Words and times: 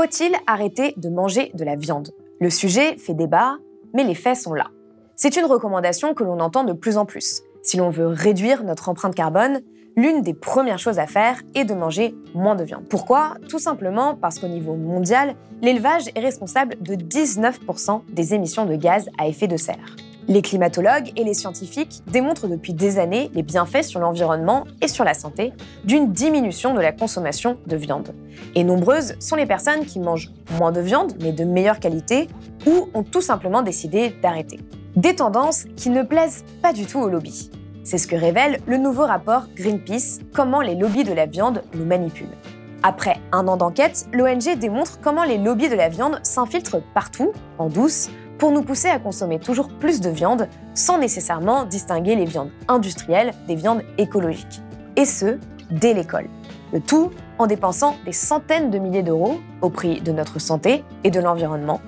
Faut-il 0.00 0.34
arrêter 0.46 0.94
de 0.96 1.10
manger 1.10 1.50
de 1.52 1.62
la 1.62 1.76
viande? 1.76 2.12
Le 2.40 2.48
sujet 2.48 2.96
fait 2.96 3.12
débat, 3.12 3.58
mais 3.92 4.02
les 4.02 4.14
faits 4.14 4.38
sont 4.38 4.54
là. 4.54 4.68
C'est 5.14 5.36
une 5.36 5.44
recommandation 5.44 6.14
que 6.14 6.24
l'on 6.24 6.40
entend 6.40 6.64
de 6.64 6.72
plus 6.72 6.96
en 6.96 7.04
plus. 7.04 7.42
Si 7.62 7.76
l'on 7.76 7.90
veut 7.90 8.06
réduire 8.06 8.64
notre 8.64 8.88
empreinte 8.88 9.14
carbone, 9.14 9.60
l'une 9.96 10.22
des 10.22 10.32
premières 10.32 10.78
choses 10.78 10.98
à 10.98 11.06
faire 11.06 11.42
est 11.54 11.66
de 11.66 11.74
manger 11.74 12.14
moins 12.34 12.54
de 12.54 12.64
viande. 12.64 12.84
Pourquoi? 12.88 13.34
Tout 13.50 13.58
simplement 13.58 14.14
parce 14.14 14.38
qu'au 14.38 14.48
niveau 14.48 14.74
mondial, 14.74 15.36
l'élevage 15.60 16.04
est 16.14 16.20
responsable 16.20 16.76
de 16.80 16.94
19% 16.94 18.00
des 18.08 18.32
émissions 18.32 18.64
de 18.64 18.76
gaz 18.76 19.10
à 19.18 19.28
effet 19.28 19.48
de 19.48 19.58
serre. 19.58 19.96
Les 20.30 20.42
climatologues 20.42 21.10
et 21.16 21.24
les 21.24 21.34
scientifiques 21.34 22.02
démontrent 22.06 22.46
depuis 22.46 22.72
des 22.72 23.00
années 23.00 23.32
les 23.34 23.42
bienfaits 23.42 23.82
sur 23.82 23.98
l'environnement 23.98 24.64
et 24.80 24.86
sur 24.86 25.02
la 25.02 25.12
santé 25.12 25.52
d'une 25.82 26.12
diminution 26.12 26.72
de 26.72 26.80
la 26.80 26.92
consommation 26.92 27.58
de 27.66 27.74
viande. 27.74 28.14
Et 28.54 28.62
nombreuses 28.62 29.16
sont 29.18 29.34
les 29.34 29.44
personnes 29.44 29.84
qui 29.84 29.98
mangent 29.98 30.30
moins 30.56 30.70
de 30.70 30.80
viande, 30.80 31.14
mais 31.20 31.32
de 31.32 31.42
meilleure 31.42 31.80
qualité, 31.80 32.28
ou 32.64 32.88
ont 32.94 33.02
tout 33.02 33.22
simplement 33.22 33.62
décidé 33.62 34.14
d'arrêter. 34.22 34.60
Des 34.94 35.16
tendances 35.16 35.64
qui 35.74 35.90
ne 35.90 36.04
plaisent 36.04 36.44
pas 36.62 36.72
du 36.72 36.86
tout 36.86 37.00
aux 37.00 37.08
lobbies. 37.08 37.50
C'est 37.82 37.98
ce 37.98 38.06
que 38.06 38.14
révèle 38.14 38.60
le 38.66 38.76
nouveau 38.76 39.06
rapport 39.06 39.48
Greenpeace, 39.56 40.20
Comment 40.32 40.60
les 40.60 40.76
lobbies 40.76 41.02
de 41.02 41.12
la 41.12 41.26
viande 41.26 41.64
nous 41.74 41.84
manipulent. 41.84 42.36
Après 42.84 43.16
un 43.32 43.48
an 43.48 43.56
d'enquête, 43.56 44.06
l'ONG 44.12 44.56
démontre 44.58 45.00
comment 45.02 45.24
les 45.24 45.38
lobbies 45.38 45.68
de 45.68 45.74
la 45.74 45.88
viande 45.88 46.20
s'infiltrent 46.22 46.80
partout, 46.94 47.32
en 47.58 47.68
douce, 47.68 48.10
pour 48.40 48.50
nous 48.52 48.62
pousser 48.62 48.88
à 48.88 48.98
consommer 48.98 49.38
toujours 49.38 49.68
plus 49.68 50.00
de 50.00 50.08
viande 50.08 50.48
sans 50.74 50.98
nécessairement 50.98 51.66
distinguer 51.66 52.16
les 52.16 52.24
viandes 52.24 52.50
industrielles 52.68 53.32
des 53.46 53.54
viandes 53.54 53.82
écologiques. 53.98 54.62
Et 54.96 55.04
ce, 55.04 55.38
dès 55.70 55.92
l'école. 55.92 56.26
Le 56.72 56.80
tout 56.80 57.10
en 57.38 57.46
dépensant 57.46 57.96
des 58.06 58.12
centaines 58.12 58.70
de 58.70 58.78
milliers 58.78 59.02
d'euros 59.02 59.38
au 59.60 59.68
prix 59.68 60.00
de 60.00 60.10
notre 60.10 60.38
santé 60.40 60.82
et 61.04 61.10
de 61.10 61.20
l'environnement. 61.20 61.82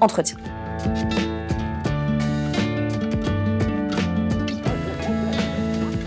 Entretien. 0.00 0.36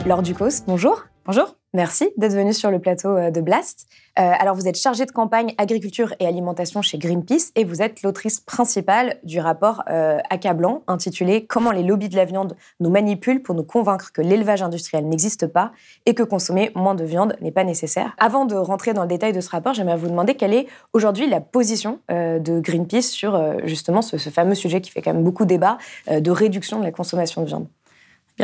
Laure 0.06 0.22
Ducos, 0.22 0.64
bonjour. 0.66 1.04
Bonjour. 1.26 1.59
Merci 1.76 2.10
d'être 2.18 2.34
venue 2.34 2.54
sur 2.54 2.72
le 2.72 2.80
plateau 2.80 3.10
euh, 3.10 3.30
de 3.30 3.42
Blast. 3.42 3.86
Euh, 4.18 4.32
alors, 4.40 4.56
vous 4.56 4.68
êtes 4.68 4.76
chargée 4.76 5.06
de 5.06 5.12
campagne 5.12 5.54
agriculture 5.60 6.16
et 6.20 6.26
alimentation 6.26 6.82
chez 6.82 6.98
Greenpeace 6.98 7.52
et 7.56 7.64
vous 7.64 7.84
êtes 7.84 8.02
l'autrice 8.02 8.40
principale 8.40 9.20
du 9.24 9.40
rapport 9.40 9.84
euh, 9.88 10.18
accablant 10.32 10.82
intitulé 10.88 11.46
Comment 11.46 11.70
les 11.70 11.84
lobbies 11.84 12.10
de 12.10 12.16
la 12.16 12.26
viande 12.26 12.56
nous 12.80 12.90
manipulent 12.90 13.44
pour 13.44 13.54
nous 13.54 13.64
convaincre 13.64 14.12
que 14.12 14.24
l'élevage 14.24 14.64
industriel 14.64 15.08
n'existe 15.08 15.46
pas 15.46 15.72
et 16.08 16.16
que 16.16 16.24
consommer 16.24 16.72
moins 16.74 16.96
de 16.96 17.04
viande 17.04 17.36
n'est 17.40 17.52
pas 17.52 17.64
nécessaire. 17.64 18.16
Avant 18.18 18.46
de 18.46 18.56
rentrer 18.56 18.94
dans 18.94 19.04
le 19.04 19.08
détail 19.08 19.32
de 19.32 19.42
ce 19.42 19.52
rapport, 19.52 19.76
j'aimerais 19.76 19.98
vous 19.98 20.10
demander 20.10 20.34
quelle 20.34 20.56
est 20.56 20.66
aujourd'hui 20.94 21.30
la 21.30 21.40
position 21.40 22.00
de 22.10 22.60
Greenpeace 22.60 23.04
sur 23.04 23.40
justement 23.66 24.02
ce, 24.02 24.18
ce, 24.18 24.30
fameux 24.30 24.56
sujet 24.56 24.82
qui 24.82 24.90
fait 24.90 25.02
quand 25.02 25.14
même 25.14 25.24
beaucoup 25.24 25.46
débat 25.46 25.78
de 26.10 26.32
réduction 26.32 26.80
de 26.80 26.84
la 26.84 26.92
consommation 26.92 27.42
de 27.42 27.48
viande 27.48 27.68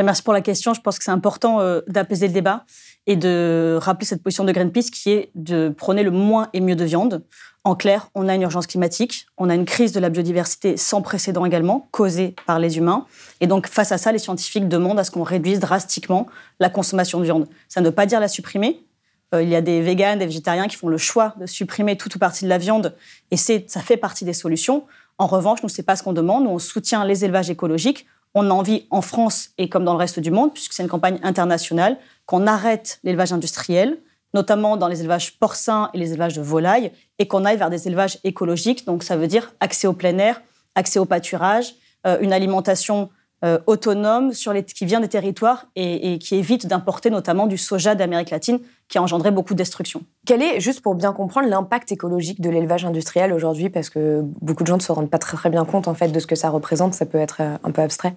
merci 0.02 0.22
pour 0.22 0.34
la 0.34 0.42
question. 0.42 0.74
Je 0.74 0.80
pense 0.80 0.98
que 0.98 1.04
c'est 1.04 1.10
important 1.10 1.60
d'apaiser 1.86 2.26
le 2.26 2.34
débat 2.34 2.64
et 3.06 3.16
de 3.16 3.78
rappeler 3.80 4.06
cette 4.06 4.22
position 4.22 4.44
de 4.44 4.52
Greenpeace 4.52 4.90
qui 4.90 5.10
est 5.10 5.30
de 5.34 5.68
prôner 5.68 6.02
le 6.02 6.10
moins 6.10 6.48
et 6.52 6.60
mieux 6.60 6.76
de 6.76 6.84
viande. 6.84 7.22
En 7.64 7.74
clair, 7.74 8.10
on 8.14 8.28
a 8.28 8.34
une 8.34 8.42
urgence 8.42 8.66
climatique, 8.66 9.26
on 9.38 9.50
a 9.50 9.54
une 9.54 9.64
crise 9.64 9.92
de 9.92 9.98
la 9.98 10.08
biodiversité 10.08 10.76
sans 10.76 11.02
précédent 11.02 11.44
également, 11.44 11.88
causée 11.90 12.36
par 12.46 12.58
les 12.58 12.78
humains. 12.78 13.06
Et 13.40 13.46
donc, 13.48 13.66
face 13.66 13.90
à 13.90 13.98
ça, 13.98 14.12
les 14.12 14.18
scientifiques 14.18 14.68
demandent 14.68 15.00
à 15.00 15.04
ce 15.04 15.10
qu'on 15.10 15.24
réduise 15.24 15.58
drastiquement 15.58 16.26
la 16.60 16.68
consommation 16.68 17.18
de 17.18 17.24
viande. 17.24 17.48
Ça 17.68 17.80
ne 17.80 17.86
veut 17.86 17.94
pas 17.94 18.06
dire 18.06 18.20
la 18.20 18.28
supprimer. 18.28 18.80
Euh, 19.34 19.42
il 19.42 19.48
y 19.48 19.56
a 19.56 19.60
des 19.60 19.80
véganes, 19.80 20.20
des 20.20 20.26
végétariens 20.26 20.68
qui 20.68 20.76
font 20.76 20.88
le 20.88 20.98
choix 20.98 21.34
de 21.40 21.46
supprimer 21.46 21.96
toute 21.96 22.14
ou 22.14 22.18
partie 22.20 22.44
de 22.44 22.48
la 22.48 22.58
viande, 22.58 22.94
et 23.32 23.36
ça 23.36 23.80
fait 23.80 23.96
partie 23.96 24.24
des 24.24 24.32
solutions. 24.32 24.84
En 25.18 25.26
revanche, 25.26 25.62
nous, 25.64 25.68
ce 25.68 25.80
n'est 25.80 25.84
pas 25.84 25.96
ce 25.96 26.04
qu'on 26.04 26.12
demande. 26.12 26.44
Nous, 26.44 26.50
on 26.50 26.58
soutient 26.60 27.04
les 27.04 27.24
élevages 27.24 27.50
écologiques 27.50 28.06
on 28.38 28.50
a 28.50 28.52
envie 28.52 28.84
en 28.90 29.00
France 29.00 29.52
et 29.56 29.70
comme 29.70 29.86
dans 29.86 29.94
le 29.94 29.98
reste 29.98 30.20
du 30.20 30.30
monde, 30.30 30.52
puisque 30.52 30.74
c'est 30.74 30.82
une 30.82 30.90
campagne 30.90 31.18
internationale, 31.22 31.96
qu'on 32.26 32.46
arrête 32.46 32.98
l'élevage 33.04 33.32
industriel, 33.32 33.98
notamment 34.34 34.76
dans 34.76 34.88
les 34.88 35.00
élevages 35.00 35.38
porcins 35.38 35.90
et 35.94 35.98
les 35.98 36.12
élevages 36.12 36.34
de 36.34 36.42
volailles, 36.42 36.92
et 37.18 37.26
qu'on 37.26 37.44
aille 37.44 37.56
vers 37.56 37.70
des 37.70 37.86
élevages 37.88 38.18
écologiques. 38.24 38.84
Donc 38.84 39.02
ça 39.02 39.16
veut 39.16 39.28
dire 39.28 39.54
accès 39.60 39.86
au 39.86 39.92
plein 39.92 40.18
air, 40.18 40.42
accès 40.74 40.98
au 40.98 41.04
pâturage, 41.04 41.74
euh, 42.06 42.18
une 42.20 42.32
alimentation 42.32 43.08
euh, 43.44 43.58
autonome 43.66 44.32
sur 44.32 44.54
les, 44.54 44.64
qui 44.64 44.86
vient 44.86 45.00
des 45.00 45.08
territoires 45.08 45.66
et, 45.76 46.18
qui 46.18 46.36
évite 46.36 46.66
d'importer 46.66 47.10
notamment 47.10 47.46
du 47.46 47.58
soja 47.58 47.94
d'Amérique 47.94 48.30
latine 48.30 48.60
qui 48.88 48.96
a 48.96 49.02
engendré 49.02 49.30
beaucoup 49.30 49.52
de 49.52 49.58
destruction. 49.58 50.02
Quel 50.24 50.42
est, 50.42 50.58
juste 50.58 50.80
pour 50.80 50.94
bien 50.94 51.12
comprendre, 51.12 51.46
l'impact 51.46 51.92
écologique 51.92 52.40
de 52.40 52.48
l'élevage 52.48 52.86
industriel 52.86 53.34
aujourd'hui? 53.34 53.68
Parce 53.68 53.90
que 53.90 54.22
beaucoup 54.40 54.62
de 54.62 54.68
gens 54.68 54.78
ne 54.78 54.82
se 54.82 54.90
rendent 54.90 55.10
pas 55.10 55.18
très, 55.18 55.36
très 55.36 55.50
bien 55.50 55.66
compte 55.66 55.86
en 55.86 55.92
fait 55.92 56.08
de 56.08 56.18
ce 56.18 56.26
que 56.26 56.34
ça 56.34 56.48
représente, 56.48 56.94
ça 56.94 57.04
peut 57.04 57.18
être 57.18 57.36
euh, 57.40 57.56
un 57.62 57.72
peu 57.72 57.82
abstrait. 57.82 58.14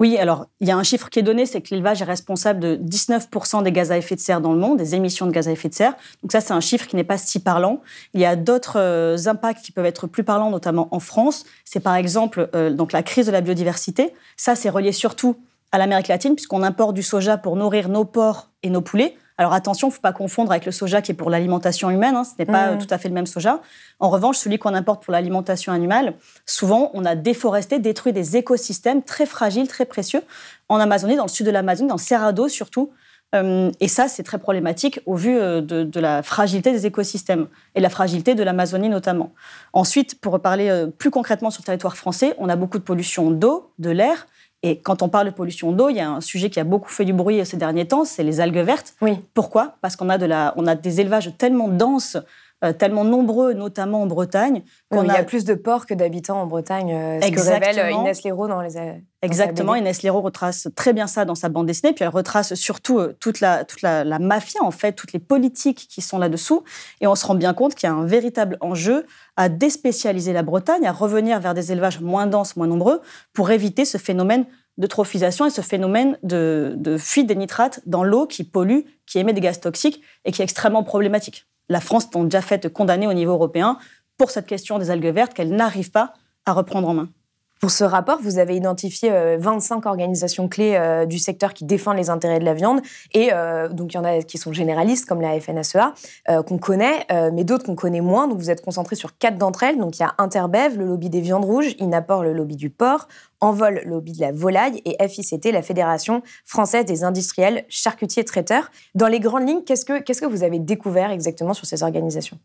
Oui, 0.00 0.18
alors 0.18 0.46
il 0.60 0.66
y 0.66 0.72
a 0.72 0.76
un 0.76 0.82
chiffre 0.82 1.08
qui 1.08 1.20
est 1.20 1.22
donné, 1.22 1.46
c'est 1.46 1.60
que 1.60 1.68
l'élevage 1.70 2.02
est 2.02 2.06
responsable 2.06 2.60
de 2.60 2.76
19% 2.76 3.62
des 3.62 3.70
gaz 3.70 3.92
à 3.92 3.98
effet 3.98 4.16
de 4.16 4.20
serre 4.20 4.40
dans 4.40 4.52
le 4.52 4.58
monde, 4.58 4.78
des 4.78 4.94
émissions 4.94 5.26
de 5.26 5.30
gaz 5.30 5.46
à 5.46 5.52
effet 5.52 5.68
de 5.68 5.74
serre. 5.74 5.94
Donc 6.22 6.32
ça, 6.32 6.40
c'est 6.40 6.52
un 6.52 6.60
chiffre 6.60 6.86
qui 6.86 6.96
n'est 6.96 7.04
pas 7.04 7.18
si 7.18 7.38
parlant. 7.38 7.80
Il 8.12 8.20
y 8.20 8.24
a 8.24 8.34
d'autres 8.34 8.78
euh, 8.78 9.16
impacts 9.26 9.64
qui 9.64 9.70
peuvent 9.70 9.86
être 9.86 10.06
plus 10.08 10.24
parlants, 10.24 10.50
notamment 10.50 10.88
en 10.90 10.98
France. 10.98 11.44
C'est 11.64 11.80
par 11.80 11.94
exemple 11.94 12.48
euh, 12.54 12.70
donc 12.70 12.92
la 12.92 13.04
crise 13.04 13.26
de 13.26 13.32
la 13.32 13.40
biodiversité. 13.40 14.12
Ça, 14.36 14.56
c'est 14.56 14.70
relié 14.70 14.90
surtout 14.90 15.36
à 15.70 15.78
l'Amérique 15.78 16.08
latine, 16.08 16.34
puisqu'on 16.34 16.62
importe 16.62 16.94
du 16.94 17.02
soja 17.02 17.36
pour 17.36 17.56
nourrir 17.56 17.88
nos 17.88 18.04
porcs 18.04 18.50
et 18.62 18.70
nos 18.70 18.80
poulets. 18.80 19.16
Alors 19.36 19.52
attention, 19.52 19.88
il 19.88 19.90
ne 19.90 19.94
faut 19.94 20.00
pas 20.00 20.12
confondre 20.12 20.52
avec 20.52 20.64
le 20.64 20.70
soja 20.70 21.02
qui 21.02 21.10
est 21.10 21.14
pour 21.14 21.28
l'alimentation 21.28 21.90
humaine, 21.90 22.14
hein, 22.14 22.24
ce 22.24 22.32
n'est 22.38 22.46
pas 22.46 22.72
mmh. 22.72 22.78
tout 22.78 22.86
à 22.90 22.98
fait 22.98 23.08
le 23.08 23.14
même 23.14 23.26
soja. 23.26 23.60
En 23.98 24.08
revanche, 24.08 24.36
celui 24.36 24.58
qu'on 24.58 24.74
importe 24.74 25.02
pour 25.02 25.12
l'alimentation 25.12 25.72
animale, 25.72 26.14
souvent 26.46 26.90
on 26.94 27.04
a 27.04 27.16
déforesté, 27.16 27.80
détruit 27.80 28.12
des 28.12 28.36
écosystèmes 28.36 29.02
très 29.02 29.26
fragiles, 29.26 29.66
très 29.66 29.86
précieux, 29.86 30.22
en 30.68 30.78
Amazonie, 30.78 31.16
dans 31.16 31.24
le 31.24 31.28
sud 31.30 31.46
de 31.46 31.50
l'Amazonie, 31.50 31.88
dans 31.88 31.96
le 31.96 32.00
Cerrado 32.00 32.48
surtout. 32.48 32.92
Euh, 33.34 33.70
et 33.80 33.88
ça, 33.88 34.08
c'est 34.08 34.22
très 34.22 34.38
problématique 34.38 35.00
au 35.06 35.16
vu 35.16 35.36
euh, 35.36 35.60
de, 35.60 35.82
de, 35.82 36.00
la 36.00 36.22
fragilité 36.22 36.70
des 36.70 36.86
écosystèmes 36.86 37.48
et 37.74 37.80
la 37.80 37.90
fragilité 37.90 38.34
de 38.34 38.42
l'Amazonie 38.42 38.88
notamment. 38.88 39.32
Ensuite, 39.72 40.20
pour 40.20 40.38
parler 40.40 40.68
euh, 40.68 40.86
plus 40.86 41.10
concrètement 41.10 41.50
sur 41.50 41.62
le 41.62 41.66
territoire 41.66 41.96
français, 41.96 42.34
on 42.38 42.48
a 42.48 42.56
beaucoup 42.56 42.78
de 42.78 42.84
pollution 42.84 43.30
d'eau, 43.30 43.72
de 43.78 43.90
l'air, 43.90 44.26
et 44.66 44.78
quand 44.80 45.02
on 45.02 45.10
parle 45.10 45.26
de 45.26 45.30
pollution 45.30 45.72
d'eau, 45.72 45.90
il 45.90 45.96
y 45.96 46.00
a 46.00 46.08
un 46.08 46.22
sujet 46.22 46.48
qui 46.48 46.58
a 46.58 46.64
beaucoup 46.64 46.88
fait 46.88 47.04
du 47.04 47.12
bruit 47.12 47.44
ces 47.44 47.58
derniers 47.58 47.86
temps, 47.86 48.06
c'est 48.06 48.22
les 48.22 48.40
algues 48.40 48.56
vertes. 48.64 48.94
Oui. 49.02 49.18
Pourquoi? 49.34 49.76
Parce 49.82 49.94
qu'on 49.94 50.08
a, 50.08 50.16
de 50.16 50.24
la, 50.24 50.54
on 50.56 50.66
a 50.66 50.74
des 50.74 51.02
élevages 51.02 51.30
tellement 51.36 51.68
denses 51.68 52.16
euh, 52.64 52.72
tellement 52.72 53.04
nombreux, 53.04 53.52
notamment 53.52 54.02
en 54.02 54.06
Bretagne. 54.06 54.62
qu'on 54.90 55.02
il 55.02 55.08
y 55.08 55.10
a 55.10 55.24
plus 55.24 55.44
de 55.44 55.54
porcs 55.54 55.84
que 55.84 55.92
d'habitants 55.92 56.40
en 56.40 56.46
Bretagne, 56.46 56.94
euh, 56.94 57.20
ce 57.20 57.30
que 57.30 57.40
révèle 57.40 57.78
euh, 57.78 57.90
Inès 57.90 58.22
Léraud 58.22 58.48
dans 58.48 58.62
les. 58.62 59.02
Exactement, 59.20 59.74
Inès 59.74 60.02
Léraud 60.02 60.22
retrace 60.22 60.68
très 60.74 60.94
bien 60.94 61.06
ça 61.06 61.26
dans 61.26 61.34
sa 61.34 61.50
bande 61.50 61.66
dessinée, 61.66 61.92
puis 61.92 62.04
elle 62.04 62.10
retrace 62.10 62.54
surtout 62.54 63.02
toute, 63.20 63.40
la, 63.40 63.64
toute 63.64 63.82
la, 63.82 64.04
la, 64.04 64.18
mafia, 64.18 64.62
en 64.62 64.70
fait, 64.70 64.92
toutes 64.92 65.12
les 65.12 65.18
politiques 65.18 65.88
qui 65.90 66.00
sont 66.00 66.18
là-dessous, 66.18 66.62
et 67.02 67.06
on 67.06 67.14
se 67.14 67.26
rend 67.26 67.34
bien 67.34 67.52
compte 67.54 67.74
qu'il 67.74 67.88
y 67.88 67.92
a 67.92 67.94
un 67.94 68.06
véritable 68.06 68.56
enjeu 68.60 69.04
à 69.36 69.48
déspécialiser 69.48 70.32
la 70.32 70.42
Bretagne, 70.42 70.86
à 70.86 70.92
revenir 70.92 71.40
vers 71.40 71.54
des 71.54 71.72
élevages 71.72 72.00
moins 72.00 72.26
denses, 72.26 72.56
moins 72.56 72.66
nombreux, 72.66 73.02
pour 73.34 73.50
éviter 73.50 73.84
ce 73.84 73.98
phénomène 73.98 74.46
de 74.76 74.86
trophisation 74.86 75.46
et 75.46 75.50
ce 75.50 75.60
phénomène 75.60 76.18
de, 76.22 76.96
fuite 76.98 77.26
des 77.26 77.36
nitrates 77.36 77.80
dans 77.86 78.02
l'eau 78.02 78.26
qui 78.26 78.44
pollue, 78.44 78.80
qui 79.06 79.18
émet 79.18 79.32
des 79.32 79.40
gaz 79.40 79.60
toxiques 79.60 80.02
et 80.24 80.32
qui 80.32 80.42
est 80.42 80.44
extrêmement 80.44 80.82
problématique 80.82 81.46
la 81.68 81.80
France 81.80 82.08
est 82.14 82.24
déjà 82.24 82.42
fait 82.42 82.72
condamner 82.72 83.06
au 83.06 83.12
niveau 83.12 83.32
européen 83.32 83.78
pour 84.16 84.30
cette 84.30 84.46
question 84.46 84.78
des 84.78 84.90
algues 84.90 85.12
vertes 85.12 85.34
qu'elle 85.34 85.54
n'arrive 85.54 85.90
pas 85.90 86.14
à 86.46 86.52
reprendre 86.52 86.88
en 86.88 86.94
main. 86.94 87.08
Pour 87.64 87.70
ce 87.70 87.84
rapport, 87.84 88.18
vous 88.20 88.36
avez 88.38 88.56
identifié 88.56 89.10
25 89.38 89.86
organisations 89.86 90.50
clés 90.50 91.06
du 91.08 91.18
secteur 91.18 91.54
qui 91.54 91.64
défendent 91.64 91.96
les 91.96 92.10
intérêts 92.10 92.38
de 92.38 92.44
la 92.44 92.52
viande. 92.52 92.82
Et 93.14 93.30
donc, 93.70 93.94
il 93.94 93.96
y 93.96 93.98
en 93.98 94.04
a 94.04 94.20
qui 94.20 94.36
sont 94.36 94.52
généralistes, 94.52 95.06
comme 95.06 95.22
la 95.22 95.40
FNSEA, 95.40 95.94
qu'on 96.46 96.58
connaît, 96.58 97.06
mais 97.32 97.42
d'autres 97.42 97.64
qu'on 97.64 97.74
connaît 97.74 98.02
moins. 98.02 98.28
Donc, 98.28 98.36
vous 98.36 98.50
êtes 98.50 98.62
concentré 98.62 98.96
sur 98.96 99.16
quatre 99.16 99.38
d'entre 99.38 99.62
elles. 99.62 99.78
Donc, 99.78 99.96
il 99.96 100.02
y 100.02 100.04
a 100.04 100.12
Interbev, 100.18 100.76
le 100.76 100.84
lobby 100.84 101.08
des 101.08 101.22
viandes 101.22 101.46
rouges, 101.46 101.74
Inaport, 101.78 102.22
le 102.22 102.34
lobby 102.34 102.56
du 102.56 102.68
porc, 102.68 103.08
Envol, 103.40 103.80
le 103.82 103.92
lobby 103.92 104.12
de 104.12 104.20
la 104.20 104.32
volaille, 104.32 104.82
et 104.84 105.08
FICT, 105.08 105.50
la 105.50 105.62
Fédération 105.62 106.20
française 106.44 106.84
des 106.84 107.02
industriels 107.02 107.64
charcutiers 107.70 108.26
traiteurs. 108.26 108.70
Dans 108.94 109.08
les 109.08 109.20
grandes 109.20 109.48
lignes, 109.48 109.64
qu'est-ce 109.64 109.86
que, 109.86 110.02
qu'est-ce 110.02 110.20
que 110.20 110.26
vous 110.26 110.42
avez 110.42 110.58
découvert 110.58 111.10
exactement 111.10 111.54
sur 111.54 111.64
ces 111.64 111.82
organisations? 111.82 112.38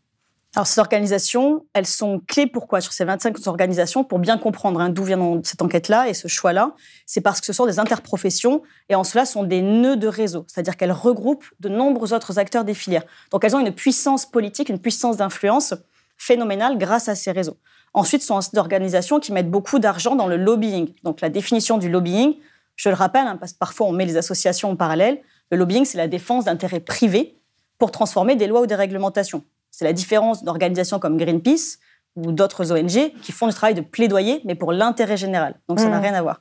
Alors, 0.56 0.66
ces 0.66 0.80
organisations, 0.80 1.64
elles 1.74 1.86
sont 1.86 2.20
clés 2.26 2.48
pourquoi 2.48 2.80
sur 2.80 2.92
ces 2.92 3.04
25 3.04 3.46
organisations? 3.46 4.02
Pour 4.02 4.18
bien 4.18 4.36
comprendre 4.36 4.80
hein, 4.80 4.88
d'où 4.88 5.04
vient 5.04 5.40
cette 5.44 5.62
enquête-là 5.62 6.08
et 6.08 6.14
ce 6.14 6.26
choix-là, 6.26 6.74
c'est 7.06 7.20
parce 7.20 7.40
que 7.40 7.46
ce 7.46 7.52
sont 7.52 7.66
des 7.66 7.78
interprofessions 7.78 8.62
et 8.88 8.96
en 8.96 9.04
cela 9.04 9.26
sont 9.26 9.44
des 9.44 9.62
nœuds 9.62 9.96
de 9.96 10.08
réseau, 10.08 10.44
c'est-à-dire 10.48 10.76
qu'elles 10.76 10.90
regroupent 10.90 11.44
de 11.60 11.68
nombreux 11.68 12.12
autres 12.12 12.40
acteurs 12.40 12.64
des 12.64 12.74
filières. 12.74 13.04
Donc, 13.30 13.44
elles 13.44 13.54
ont 13.54 13.60
une 13.60 13.72
puissance 13.72 14.26
politique, 14.26 14.68
une 14.68 14.80
puissance 14.80 15.18
d'influence 15.18 15.74
phénoménale 16.16 16.78
grâce 16.78 17.08
à 17.08 17.14
ces 17.14 17.30
réseaux. 17.30 17.56
Ensuite, 17.94 18.22
ce 18.22 18.26
sont 18.26 18.40
des 18.40 18.58
organisations 18.58 19.20
qui 19.20 19.32
mettent 19.32 19.50
beaucoup 19.50 19.78
d'argent 19.78 20.16
dans 20.16 20.26
le 20.26 20.36
lobbying. 20.36 20.92
Donc, 21.04 21.20
la 21.20 21.28
définition 21.28 21.78
du 21.78 21.88
lobbying, 21.88 22.34
je 22.74 22.88
le 22.88 22.96
rappelle, 22.96 23.28
hein, 23.28 23.36
parce 23.36 23.52
que 23.52 23.58
parfois 23.58 23.86
on 23.86 23.92
met 23.92 24.04
les 24.04 24.16
associations 24.16 24.70
en 24.70 24.76
parallèle, 24.76 25.20
le 25.52 25.58
lobbying, 25.58 25.84
c'est 25.84 25.98
la 25.98 26.08
défense 26.08 26.46
d'intérêts 26.46 26.80
privés 26.80 27.36
pour 27.78 27.92
transformer 27.92 28.34
des 28.34 28.48
lois 28.48 28.62
ou 28.62 28.66
des 28.66 28.74
réglementations. 28.74 29.44
C'est 29.70 29.84
la 29.84 29.92
différence 29.92 30.44
d'organisations 30.44 30.98
comme 30.98 31.16
Greenpeace 31.16 31.78
ou 32.16 32.32
d'autres 32.32 32.72
ONG 32.72 33.12
qui 33.22 33.32
font 33.32 33.46
du 33.46 33.54
travail 33.54 33.74
de 33.74 33.80
plaidoyer, 33.80 34.40
mais 34.44 34.54
pour 34.54 34.72
l'intérêt 34.72 35.16
général. 35.16 35.54
Donc 35.68 35.80
ça 35.80 35.88
n'a 35.88 35.98
mmh. 35.98 36.02
rien 36.02 36.14
à 36.14 36.22
voir. 36.22 36.40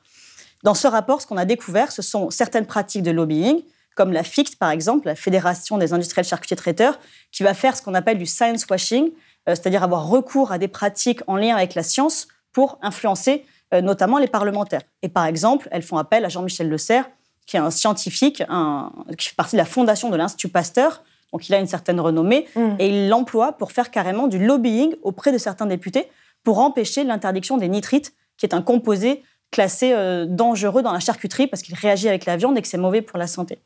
Dans 0.64 0.74
ce 0.74 0.88
rapport, 0.88 1.22
ce 1.22 1.28
qu'on 1.28 1.38
a 1.38 1.46
découvert, 1.46 1.92
ce 1.92 2.02
sont 2.02 2.30
certaines 2.30 2.66
pratiques 2.66 3.04
de 3.04 3.12
lobbying, 3.12 3.62
comme 3.96 4.12
la 4.12 4.24
FICT, 4.24 4.58
par 4.58 4.72
exemple, 4.72 5.08
la 5.08 5.16
Fédération 5.16 5.78
des 5.78 5.94
industriels 5.94 6.26
charcutiers 6.26 6.58
traiteurs, 6.58 7.00
qui 7.32 7.44
va 7.44 7.54
faire 7.54 7.76
ce 7.76 7.82
qu'on 7.82 7.94
appelle 7.94 8.18
du 8.18 8.26
science 8.26 8.66
washing, 8.70 9.06
euh, 9.48 9.56
c'est-à-dire 9.56 9.84
avoir 9.84 10.08
recours 10.08 10.52
à 10.52 10.58
des 10.58 10.68
pratiques 10.68 11.22
en 11.28 11.36
lien 11.36 11.56
avec 11.56 11.76
la 11.76 11.84
science 11.84 12.28
pour 12.52 12.80
influencer 12.82 13.46
euh, 13.74 13.82
notamment 13.82 14.18
les 14.18 14.28
parlementaires. 14.28 14.82
Et 15.02 15.10
par 15.10 15.26
exemple, 15.26 15.68
elles 15.72 15.84
font 15.84 15.98
appel 15.98 16.26
à 16.26 16.30
Jean-Michel 16.30 16.68
Le 16.68 16.78
Serre, 16.78 17.10
qui 17.46 17.56
est 17.56 17.60
un 17.60 17.72
scientifique, 17.72 18.44
qui 19.18 19.30
fait 19.30 19.36
partie 19.36 19.56
de 19.56 19.58
la 19.58 19.66
fondation 19.66 20.10
de 20.12 20.16
l'Institut 20.16 20.50
Pasteur, 20.50 21.04
donc 21.32 21.48
il 21.48 21.56
a 21.56 21.60
une 21.60 21.68
certaine 21.68 22.00
renommée, 22.00 22.48
mm. 22.56 22.76
et 22.80 22.90
il 22.90 23.10
l'emploie 23.10 23.54
pour 23.54 23.72
faire 23.72 23.92
carrément 23.92 24.28
du 24.28 24.44
lobbying 24.44 24.96
auprès 25.04 25.32
de 25.32 25.38
certains 25.38 25.66
députés 25.66 26.08
pour 26.44 26.60
empêcher 26.60 27.04
l'interdiction 27.04 27.58
des 27.58 27.68
nitrites, 27.68 28.14
qui 28.38 28.46
est 28.46 28.54
un 28.54 28.62
composé 28.62 29.24
classé 29.52 29.94
euh, 29.94 30.26
dangereux 30.28 30.82
dans 30.82 30.94
la 30.94 31.00
charcuterie 31.00 31.48
parce 31.48 31.62
qu'il 31.62 31.76
réagit 31.76 32.08
avec 32.08 32.26
la 32.26 32.38
viande 32.38 32.58
et 32.58 32.62
que 32.62 32.68
c'est 32.68 32.78
mauvais 32.78 33.02
pour 33.02 33.18
la 33.18 33.28
santé. 33.28 33.60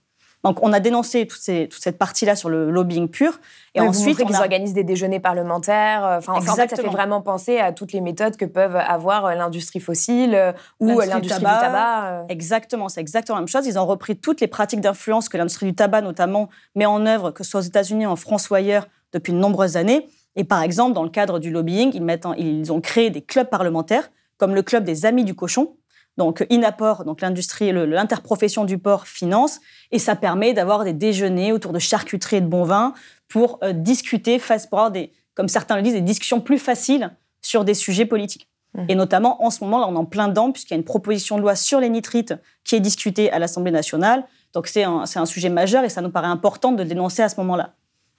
Donc, 0.44 0.62
on 0.62 0.74
a 0.74 0.82
dénoncé 0.82 1.26
toute 1.26 1.42
cette 1.42 1.98
partie-là 1.98 2.36
sur 2.36 2.50
le 2.50 2.70
lobbying 2.70 3.08
pur. 3.08 3.40
Et 3.76 3.80
ensuite, 3.80 4.22
ils 4.28 4.36
organisent 4.36 4.74
des 4.74 4.84
déjeuners 4.84 5.22
parlementaires. 5.22 6.06
Euh, 6.06 6.18
enfin, 6.18 6.34
en 6.34 6.42
fait, 6.42 6.70
ça 6.70 6.76
fait 6.76 6.88
vraiment 6.88 7.22
penser 7.22 7.60
à 7.60 7.72
toutes 7.72 7.94
les 7.94 8.02
méthodes 8.02 8.36
que 8.36 8.46
peuvent 8.46 8.76
avoir 8.76 9.26
euh, 9.26 9.36
l'industrie 9.36 9.80
fossile 9.80 10.36
euh, 10.36 10.52
ou 10.82 11.00
l'industrie 11.00 11.40
du 11.40 11.46
tabac. 11.46 12.26
Exactement, 12.28 12.90
c'est 12.90 13.00
exactement 13.00 13.38
la 13.38 13.42
même 13.42 13.48
chose. 13.48 13.66
Ils 13.68 13.80
ont 13.80 13.86
repris 13.86 14.18
toutes 14.18 14.42
les 14.42 14.48
pratiques 14.48 14.82
d'influence 14.82 15.30
que 15.30 15.38
l'industrie 15.38 15.68
du 15.68 15.76
tabac, 15.76 16.02
notamment, 16.02 16.50
met 16.76 16.86
en 16.86 17.06
œuvre, 17.06 17.32
que 17.32 17.44
ce 17.46 17.52
soit 17.52 17.62
aux 17.62 17.64
États-Unis, 17.64 18.06
en 18.06 18.18
France 18.18 18.50
ou 18.50 18.56
ailleurs, 18.56 18.88
depuis 19.14 19.32
de 19.32 19.38
nombreuses 19.38 19.78
années. 19.78 20.08
Et 20.36 20.44
par 20.44 20.62
exemple, 20.62 20.94
dans 20.94 21.04
le 21.04 21.10
cadre 21.10 21.40
du 21.40 21.52
lobbying, 21.52 21.92
ils, 21.94 22.04
mettent 22.04 22.28
ils 22.38 22.72
ont 22.74 22.82
créé 22.82 23.10
des 23.12 23.22
clubs 23.22 23.50
parlementaires, 23.50 24.10
comme 24.38 24.56
le 24.56 24.62
club 24.62 24.84
des 24.84 25.06
Amis 25.06 25.24
du 25.24 25.36
Cochon, 25.36 25.76
donc 26.18 26.46
Inaport, 26.50 27.06
donc 27.06 27.22
l'industrie, 27.22 27.72
l'interprofession 27.72 28.66
du 28.66 28.78
porc 28.78 29.08
finance, 29.08 29.60
et 29.92 30.00
ça 30.00 30.16
permet 30.16 30.54
d'avoir 30.54 30.84
des 30.84 30.94
déjeuners 30.94 31.52
autour 31.52 31.74
de 31.74 31.80
charcuterie 31.80 32.38
et 32.38 32.42
de 32.42 32.48
bon 32.48 32.64
vin 32.64 32.94
pour 33.28 33.60
euh, 33.64 33.74
discuter, 33.74 34.38
face, 34.40 34.68
pour 34.68 34.80
avoir 34.80 34.92
des, 34.92 35.12
comme 35.34 35.48
certains 35.48 35.76
le 35.76 35.82
disent, 35.82 35.94
des 35.94 36.02
discussions 36.02 36.40
plus 36.40 36.60
faciles 36.60 37.12
sur 37.42 37.66
des 37.66 37.74
sujets 37.74 38.06
politiques. 38.06 38.48
Mmh. 38.76 38.86
Et 38.90 38.96
notamment, 38.96 39.44
en 39.44 39.50
ce 39.50 39.64
moment, 39.64 39.80
là, 39.80 39.88
on 39.90 39.96
est 39.96 39.98
en 39.98 40.06
plein 40.06 40.28
dedans, 40.28 40.52
puisqu'il 40.52 40.74
y 40.74 40.76
a 40.76 40.78
une 40.78 40.84
proposition 40.84 41.38
de 41.38 41.42
loi 41.42 41.56
sur 41.56 41.80
les 41.80 41.90
nitrites 41.90 42.36
qui 42.64 42.76
est 42.76 42.80
discutée 42.80 43.32
à 43.32 43.40
l'Assemblée 43.40 43.72
nationale. 43.72 44.26
Donc 44.54 44.68
c'est 44.68 44.84
un, 44.84 45.04
un 45.16 45.26
sujet 45.26 45.50
majeur 45.50 45.84
et 45.84 45.90
ça 45.90 46.02
nous 46.02 46.12
paraît 46.12 46.28
important 46.28 46.72
de 46.72 46.84
le 46.84 46.90
dénoncer 46.90 47.24
à 47.24 47.30
ce 47.30 47.38
moment-là. 47.38 47.74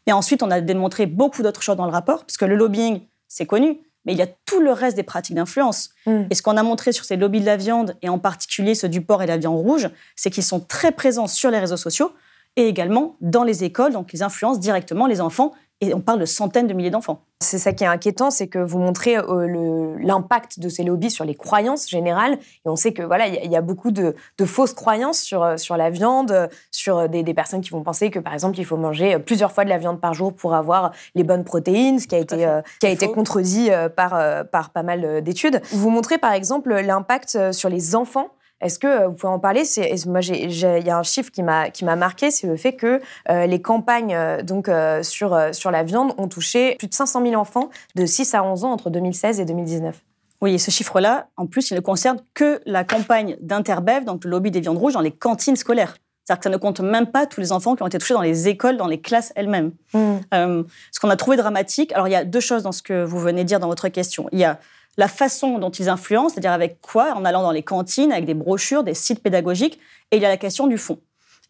Et 0.06 0.12
ensuite, 0.12 0.42
on 0.42 0.50
a 0.50 0.60
démontré 0.60 1.06
beaucoup 1.06 1.42
d'autres 1.42 1.62
choses 1.62 1.76
dans 1.76 1.86
le 1.86 1.92
rapport, 1.92 2.24
puisque 2.24 2.42
le 2.42 2.56
lobbying, 2.56 3.02
c'est 3.28 3.46
connu 3.46 3.80
mais 4.04 4.12
il 4.12 4.18
y 4.18 4.22
a 4.22 4.26
tout 4.26 4.60
le 4.60 4.72
reste 4.72 4.96
des 4.96 5.02
pratiques 5.02 5.36
d'influence. 5.36 5.90
Mm. 6.06 6.24
Et 6.30 6.34
ce 6.34 6.42
qu'on 6.42 6.56
a 6.56 6.62
montré 6.62 6.92
sur 6.92 7.04
ces 7.04 7.16
lobbies 7.16 7.40
de 7.40 7.46
la 7.46 7.56
viande, 7.56 7.96
et 8.02 8.08
en 8.08 8.18
particulier 8.18 8.74
ceux 8.74 8.88
du 8.88 9.00
porc 9.00 9.22
et 9.22 9.26
de 9.26 9.30
la 9.30 9.38
viande 9.38 9.58
rouge, 9.58 9.90
c'est 10.16 10.30
qu'ils 10.30 10.44
sont 10.44 10.60
très 10.60 10.92
présents 10.92 11.26
sur 11.26 11.50
les 11.50 11.58
réseaux 11.58 11.76
sociaux 11.76 12.12
et 12.56 12.68
également 12.68 13.16
dans 13.20 13.44
les 13.44 13.64
écoles, 13.64 13.92
donc 13.92 14.12
ils 14.12 14.22
influencent 14.22 14.60
directement 14.60 15.06
les 15.06 15.20
enfants 15.20 15.52
et 15.80 15.94
on 15.94 16.00
parle 16.00 16.20
de 16.20 16.26
centaines 16.26 16.66
de 16.66 16.74
milliers 16.74 16.90
d'enfants. 16.90 17.24
C'est 17.44 17.58
ça 17.58 17.72
qui 17.72 17.84
est 17.84 17.88
inquiétant, 17.88 18.30
c'est 18.30 18.46
que 18.46 18.58
vous 18.58 18.78
montrez 18.78 19.16
euh, 19.18 19.96
l'impact 20.00 20.58
de 20.58 20.68
ces 20.68 20.82
lobbies 20.82 21.10
sur 21.10 21.24
les 21.24 21.34
croyances 21.34 21.88
générales. 21.88 22.38
Et 22.64 22.68
on 22.68 22.76
sait 22.76 22.92
que 22.92 23.02
voilà, 23.02 23.26
il 23.28 23.50
y, 23.50 23.56
a 23.56 23.60
beaucoup 23.60 23.90
de, 23.90 24.14
fausses 24.44 24.72
croyances 24.72 25.20
sur, 25.20 25.42
euh, 25.42 25.56
sur 25.56 25.76
la 25.76 25.90
viande, 25.90 26.48
sur 26.70 27.08
des, 27.08 27.34
personnes 27.34 27.60
qui 27.60 27.70
vont 27.70 27.82
penser 27.82 28.10
que 28.10 28.20
par 28.20 28.32
exemple 28.32 28.58
il 28.58 28.64
faut 28.64 28.76
manger 28.76 29.18
plusieurs 29.18 29.52
fois 29.52 29.64
de 29.64 29.68
la 29.68 29.78
viande 29.78 30.00
par 30.00 30.14
jour 30.14 30.32
pour 30.32 30.54
avoir 30.54 30.92
les 31.14 31.24
bonnes 31.24 31.44
protéines, 31.44 31.98
ce 31.98 32.06
qui 32.06 32.14
a 32.14 32.18
été, 32.18 32.46
euh, 32.46 32.62
qui 32.80 32.86
a 32.86 32.90
été 32.90 33.10
contredit 33.10 33.70
par, 33.96 34.22
par 34.46 34.70
pas 34.70 34.82
mal 34.82 35.22
d'études. 35.22 35.60
Vous 35.72 35.90
montrez 35.90 36.18
par 36.18 36.32
exemple 36.32 36.72
l'impact 36.72 37.52
sur 37.52 37.68
les 37.68 37.96
enfants 37.96 38.28
est-ce 38.60 38.78
que 38.78 38.86
euh, 38.86 39.08
vous 39.08 39.14
pouvez 39.14 39.32
en 39.32 39.38
parler? 39.38 39.64
C'est 39.64 39.92
moi, 40.06 40.20
il 40.20 40.50
y 40.50 40.90
a 40.90 40.98
un 40.98 41.02
chiffre 41.02 41.30
qui 41.30 41.42
m'a 41.42 41.70
qui 41.70 41.84
m'a 41.84 41.96
marqué, 41.96 42.30
c'est 42.30 42.46
le 42.46 42.56
fait 42.56 42.74
que 42.74 43.00
euh, 43.30 43.46
les 43.46 43.60
campagnes 43.60 44.14
euh, 44.14 44.42
donc 44.42 44.70
sur 45.02 45.38
sur 45.52 45.70
la 45.70 45.82
viande 45.82 46.14
ont 46.18 46.28
touché 46.28 46.76
plus 46.78 46.88
de 46.88 46.94
500 46.94 47.22
000 47.22 47.34
enfants 47.34 47.70
de 47.94 48.06
6 48.06 48.34
à 48.34 48.42
11 48.42 48.64
ans 48.64 48.72
entre 48.72 48.90
2016 48.90 49.40
et 49.40 49.44
2019. 49.44 50.00
Oui, 50.40 50.54
et 50.54 50.58
ce 50.58 50.70
chiffre-là, 50.70 51.28
en 51.36 51.46
plus, 51.46 51.70
il 51.70 51.74
ne 51.74 51.80
concerne 51.80 52.18
que 52.34 52.60
la 52.66 52.84
campagne 52.84 53.36
d'Interbev, 53.40 54.04
donc 54.04 54.24
le 54.24 54.30
lobby 54.30 54.50
des 54.50 54.60
viandes 54.60 54.76
rouges, 54.76 54.92
dans 54.92 55.00
les 55.00 55.12
cantines 55.12 55.56
scolaires. 55.56 55.96
C'est-à-dire 56.24 56.40
que 56.40 56.44
ça 56.44 56.50
ne 56.50 56.56
compte 56.56 56.80
même 56.80 57.06
pas 57.06 57.26
tous 57.26 57.40
les 57.40 57.52
enfants 57.52 57.76
qui 57.76 57.82
ont 57.82 57.86
été 57.86 57.98
touchés 57.98 58.14
dans 58.14 58.22
les 58.22 58.48
écoles, 58.48 58.76
dans 58.76 58.86
les 58.86 59.00
classes 59.00 59.32
elles-mêmes. 59.36 59.72
Mmh. 59.92 60.16
ce 60.32 61.00
qu'on 61.00 61.10
a 61.10 61.16
trouvé 61.16 61.36
dramatique, 61.36 61.92
alors 61.92 62.08
il 62.08 62.12
y 62.12 62.16
a 62.16 62.24
deux 62.24 62.40
choses 62.40 62.62
dans 62.62 62.72
ce 62.72 62.82
que 62.82 63.04
vous 63.04 63.18
venez 63.18 63.42
de 63.42 63.48
dire 63.48 63.60
dans 63.60 63.68
votre 63.68 63.88
question. 63.88 64.26
Il 64.32 64.38
y 64.38 64.44
a 64.44 64.58
la 64.96 65.08
façon 65.08 65.58
dont 65.58 65.70
ils 65.70 65.88
influencent, 65.88 66.34
c'est-à-dire 66.34 66.52
avec 66.52 66.80
quoi, 66.80 67.14
en 67.14 67.24
allant 67.24 67.42
dans 67.42 67.50
les 67.50 67.62
cantines, 67.62 68.12
avec 68.12 68.24
des 68.26 68.34
brochures, 68.34 68.84
des 68.84 68.94
sites 68.94 69.22
pédagogiques, 69.22 69.78
et 70.10 70.16
il 70.16 70.22
y 70.22 70.26
a 70.26 70.28
la 70.28 70.36
question 70.36 70.66
du 70.66 70.78
fond. 70.78 71.00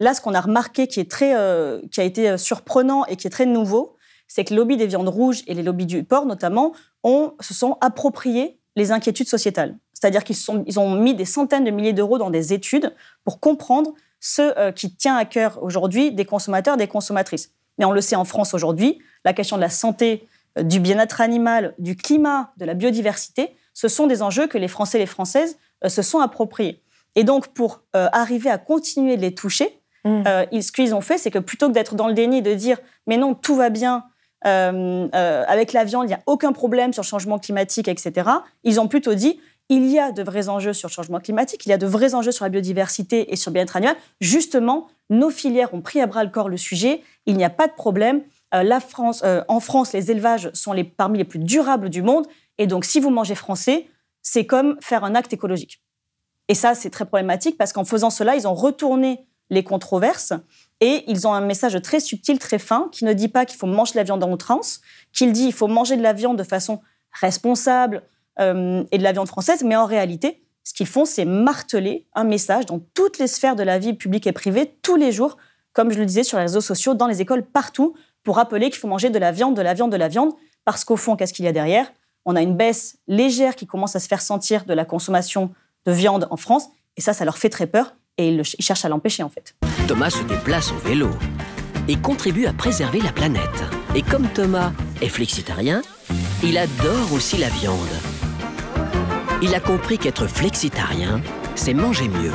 Là, 0.00 0.14
ce 0.14 0.20
qu'on 0.20 0.35
a 0.35 0.41
remarqué 0.41 0.87
qui, 0.87 1.00
est 1.00 1.11
très, 1.11 1.37
euh, 1.37 1.81
qui 1.93 2.00
a 2.00 2.05
été 2.05 2.31
euh, 2.31 2.37
surprenant 2.37 3.05
et 3.06 3.17
qui 3.17 3.26
est 3.26 3.31
très 3.31 3.46
nouveau, 3.46 3.96
c'est 4.26 4.44
que 4.44 4.55
le 4.55 4.61
lobby 4.61 4.76
des 4.76 4.87
viandes 4.87 5.08
rouges 5.08 5.43
et 5.46 5.55
les 5.55 5.62
lobbies 5.62 5.87
du 5.87 6.02
porc, 6.02 6.26
notamment, 6.26 6.72
ont, 7.05 7.34
se 7.41 7.55
sont 7.55 7.77
appropriés 7.81 8.58
les 8.77 8.91
inquiétudes 8.91 9.29
sociétales. 9.29 9.79
C'est-à-dire 9.93 10.24
qu'ils 10.24 10.36
ils 10.67 10.81
ont 10.81 10.91
mis 10.96 11.15
des 11.15 11.24
centaines 11.24 11.65
de 11.65 11.70
milliers 11.70 11.93
d'euros 11.93 12.19
dans 12.19 12.31
des 12.31 12.53
études 12.53 12.93
pour 13.24 13.41
comprendre 13.41 13.94
ce 14.20 14.58
euh, 14.58 14.72
qui 14.72 14.94
tient 14.94 15.17
à 15.17 15.24
cœur 15.24 15.63
aujourd'hui 15.63 16.10
des 16.10 16.24
consommateurs, 16.24 16.77
des 16.77 16.89
consommatrices. 16.89 17.53
Mais 17.79 17.84
on 17.84 17.93
le 17.93 18.01
sait 18.01 18.17
en 18.17 18.24
France 18.24 18.55
aujourd'hui, 18.55 18.98
la 19.24 19.32
question 19.32 19.56
de 19.56 19.60
la 19.60 19.70
santé 19.70 20.27
du 20.63 20.81
bien-être 20.81 21.20
animal, 21.20 21.75
du 21.79 21.96
climat, 21.96 22.53
de 22.56 22.65
la 22.65 22.75
biodiversité, 22.75 23.56
ce 23.75 23.89
sont 23.89 24.06
des 24.06 24.23
enjeux 24.23 24.46
que 24.46 24.56
les 24.56 24.69
Français 24.69 24.99
et 24.99 25.01
les 25.01 25.06
Françaises 25.06 25.58
euh, 25.84 25.89
se 25.89 26.01
sont 26.01 26.20
appropriés. 26.20 26.81
Et 27.17 27.25
donc, 27.25 27.49
pour 27.49 27.82
euh, 27.94 28.08
arriver 28.13 28.51
à 28.51 28.58
continuer 28.58 29.17
de 29.17 29.23
les 29.23 29.34
toucher, 29.34 29.81
mmh. 30.05 30.23
euh, 30.27 30.61
ce 30.61 30.73
qu'ils 30.73 30.94
ont 30.94 31.01
fait, 31.01 31.19
c'est 31.19 31.31
que 31.31 31.39
plutôt 31.39 31.69
que 31.69 31.73
d'être 31.73 31.94
dans 31.94 32.08
le 32.08 32.15
déni, 32.15 32.41
de 32.41 32.55
dire 32.55 32.79
mais 33.06 33.17
non, 33.17 33.34
tout 33.34 33.56
va 33.56 33.69
bien, 33.69 34.05
avec 34.46 35.73
la 35.73 35.84
viande, 35.84 36.05
il 36.05 36.08
n'y 36.08 36.15
a 36.15 36.23
aucun 36.27 36.53
problème 36.53 36.93
sur 36.93 37.03
le 37.03 37.06
changement 37.06 37.39
climatique, 37.39 37.89
etc., 37.89 38.29
ils 38.63 38.79
ont 38.79 38.89
plutôt 38.89 39.15
dit 39.15 39.41
il 39.70 39.87
y 39.87 39.99
a 39.99 40.13
de 40.13 40.23
vrais 40.23 40.51
enjeux 40.51 40.75
sur 40.75 40.91
le 40.91 40.93
changement 40.93 41.19
climatique, 41.19 41.65
il 41.65 41.70
y 41.70 41.73
a 41.73 41.79
de 41.79 41.87
vrais 41.87 42.15
enjeux 42.15 42.31
sur 42.31 42.44
la 42.44 42.51
biodiversité 42.51 43.32
et 43.32 43.37
sur 43.37 43.51
le 43.51 43.55
bien-être 43.55 43.77
animal. 43.77 43.96
Justement, 44.20 44.89
nos 45.08 45.31
filières 45.31 45.73
ont 45.73 45.81
pris 45.81 46.03
à 46.03 46.06
bras 46.06 46.25
le 46.25 46.29
corps 46.29 46.51
le 46.51 46.58
sujet, 46.58 47.01
il 47.25 47.39
n'y 47.39 47.44
a 47.44 47.49
pas 47.49 47.67
de 47.67 47.73
problème, 47.73 48.20
France, 48.81 49.23
euh, 49.25 49.43
en 49.49 49.61
France, 49.61 49.93
les 49.93 50.11
élevages 50.11 50.51
sont 50.53 50.75
parmi 50.96 51.19
les 51.19 51.25
plus 51.25 51.39
durables 51.39 51.91
du 51.91 52.03
monde. 52.03 52.27
Et 52.58 52.67
donc, 52.67 52.84
si 52.84 53.01
vous 53.01 53.11
mangez 53.11 53.34
français, 53.34 53.89
c'est 54.23 54.46
comme 54.46 54.77
faire 54.81 55.05
un 55.05 55.15
acte 55.15 55.32
écologique. 55.32 55.82
Et 56.49 56.55
ça, 56.55 56.75
c'est 56.75 56.91
très 56.91 57.06
problématique 57.06 57.56
parce 57.56 57.73
qu'en 57.73 57.84
faisant 57.84 58.11
cela, 58.11 58.37
ils 58.37 58.46
ont 58.46 58.55
retourné 58.55 59.27
les 59.51 59.65
controverses 59.65 60.32
et 60.81 61.05
ils 61.06 61.27
ont 61.27 61.32
un 61.32 61.41
message 61.41 61.81
très 61.82 62.01
subtil, 62.01 62.39
très 62.39 62.58
fin, 62.58 62.89
qui 62.93 63.05
ne 63.05 63.13
dit 63.13 63.29
pas 63.29 63.44
qu'il 63.44 63.58
faut 63.58 63.67
manger 63.67 63.93
de 63.93 63.99
la 63.99 64.05
viande 64.05 64.23
en 64.25 64.31
outrance, 64.32 64.81
qu'il 65.13 65.32
dit 65.32 65.44
qu'il 65.44 65.53
faut 65.53 65.69
manger 65.69 65.96
de 65.96 66.03
la 66.03 66.13
viande 66.13 66.39
de 66.39 66.44
façon 66.44 66.81
responsable 67.13 68.03
euh, 68.41 68.84
et 68.91 68.99
de 68.99 69.03
la 69.03 69.13
viande 69.13 69.29
française, 69.29 69.63
mais 69.63 69.77
en 69.77 69.87
réalité, 69.87 70.43
ce 70.65 70.73
qu'ils 70.73 70.87
font, 70.87 71.05
c'est 71.05 71.25
marteler 71.25 72.06
un 72.15 72.25
message 72.25 72.67
dans 72.67 72.81
toutes 72.94 73.19
les 73.19 73.27
sphères 73.27 73.56
de 73.56 73.63
la 73.63 73.79
vie 73.79 73.93
publique 73.93 74.27
et 74.27 74.32
privée, 74.32 74.77
tous 74.82 74.96
les 74.96 75.13
jours, 75.13 75.37
comme 75.73 75.91
je 75.91 75.99
le 75.99 76.06
disais, 76.06 76.25
sur 76.25 76.39
les 76.39 76.44
réseaux 76.44 76.61
sociaux, 76.61 76.94
dans 76.94 77.06
les 77.06 77.20
écoles, 77.20 77.44
partout, 77.44 77.94
pour 78.25 78.37
rappeler 78.37 78.71
qu'il 78.71 78.79
faut 78.79 78.89
manger 78.89 79.11
de 79.11 79.19
la 79.19 79.31
viande, 79.31 79.57
de 79.57 79.63
la 79.63 79.75
viande, 79.75 79.93
de 79.93 79.97
la 79.97 80.09
viande, 80.09 80.33
parce 80.65 80.85
qu'au 80.85 80.97
fond, 80.97 81.15
qu'est-ce 81.15 81.33
qu'il 81.33 81.45
y 81.45 81.49
a 81.49 81.53
derrière? 81.53 81.93
On 82.25 82.37
a 82.37 82.43
une 82.43 82.57
baisse 82.57 82.99
légère 83.07 83.55
qui 83.55 83.67
commence 83.67 83.95
à 83.95 84.01
se 84.01 84.09
faire 84.09 84.23
sentir 84.23 84.65
de 84.65 84.73
la 84.73 84.87
consommation 84.87 85.51
de 85.85 85.93
viande 85.93 86.27
en 86.31 86.39
France. 86.39 86.69
Et 86.97 87.03
ça, 87.03 87.13
ça 87.13 87.27
leur 87.27 87.37
fait 87.37 87.51
très 87.51 87.67
peur. 87.67 87.95
Et 88.17 88.29
ils, 88.29 88.45
cherchent 88.45 88.85
à 88.85 88.89
l'empêcher, 88.89 89.23
en 89.23 89.29
fait. 89.29 89.55
Thomas 89.87 90.11
se 90.11 90.23
déplace 90.23 90.73
en 90.73 90.77
vélo 90.77 91.11
et 91.87 91.97
contribue 91.97 92.47
à 92.47 92.55
préserver 92.55 93.01
la 93.01 93.13
planète. 93.13 93.65
Et 93.95 94.01
comme 94.01 94.27
Thomas 94.29 94.73
est 95.03 95.09
flexitarien, 95.09 95.83
il 96.43 96.57
adore 96.57 97.13
aussi 97.13 97.37
la 97.37 97.49
viande. 97.51 97.79
Il 99.43 99.55
a 99.55 99.61
compris 99.61 99.99
qu'être 99.99 100.27
flexitarien, 100.27 101.21
c'est 101.57 101.75
manger 101.75 102.09
mieux, 102.09 102.33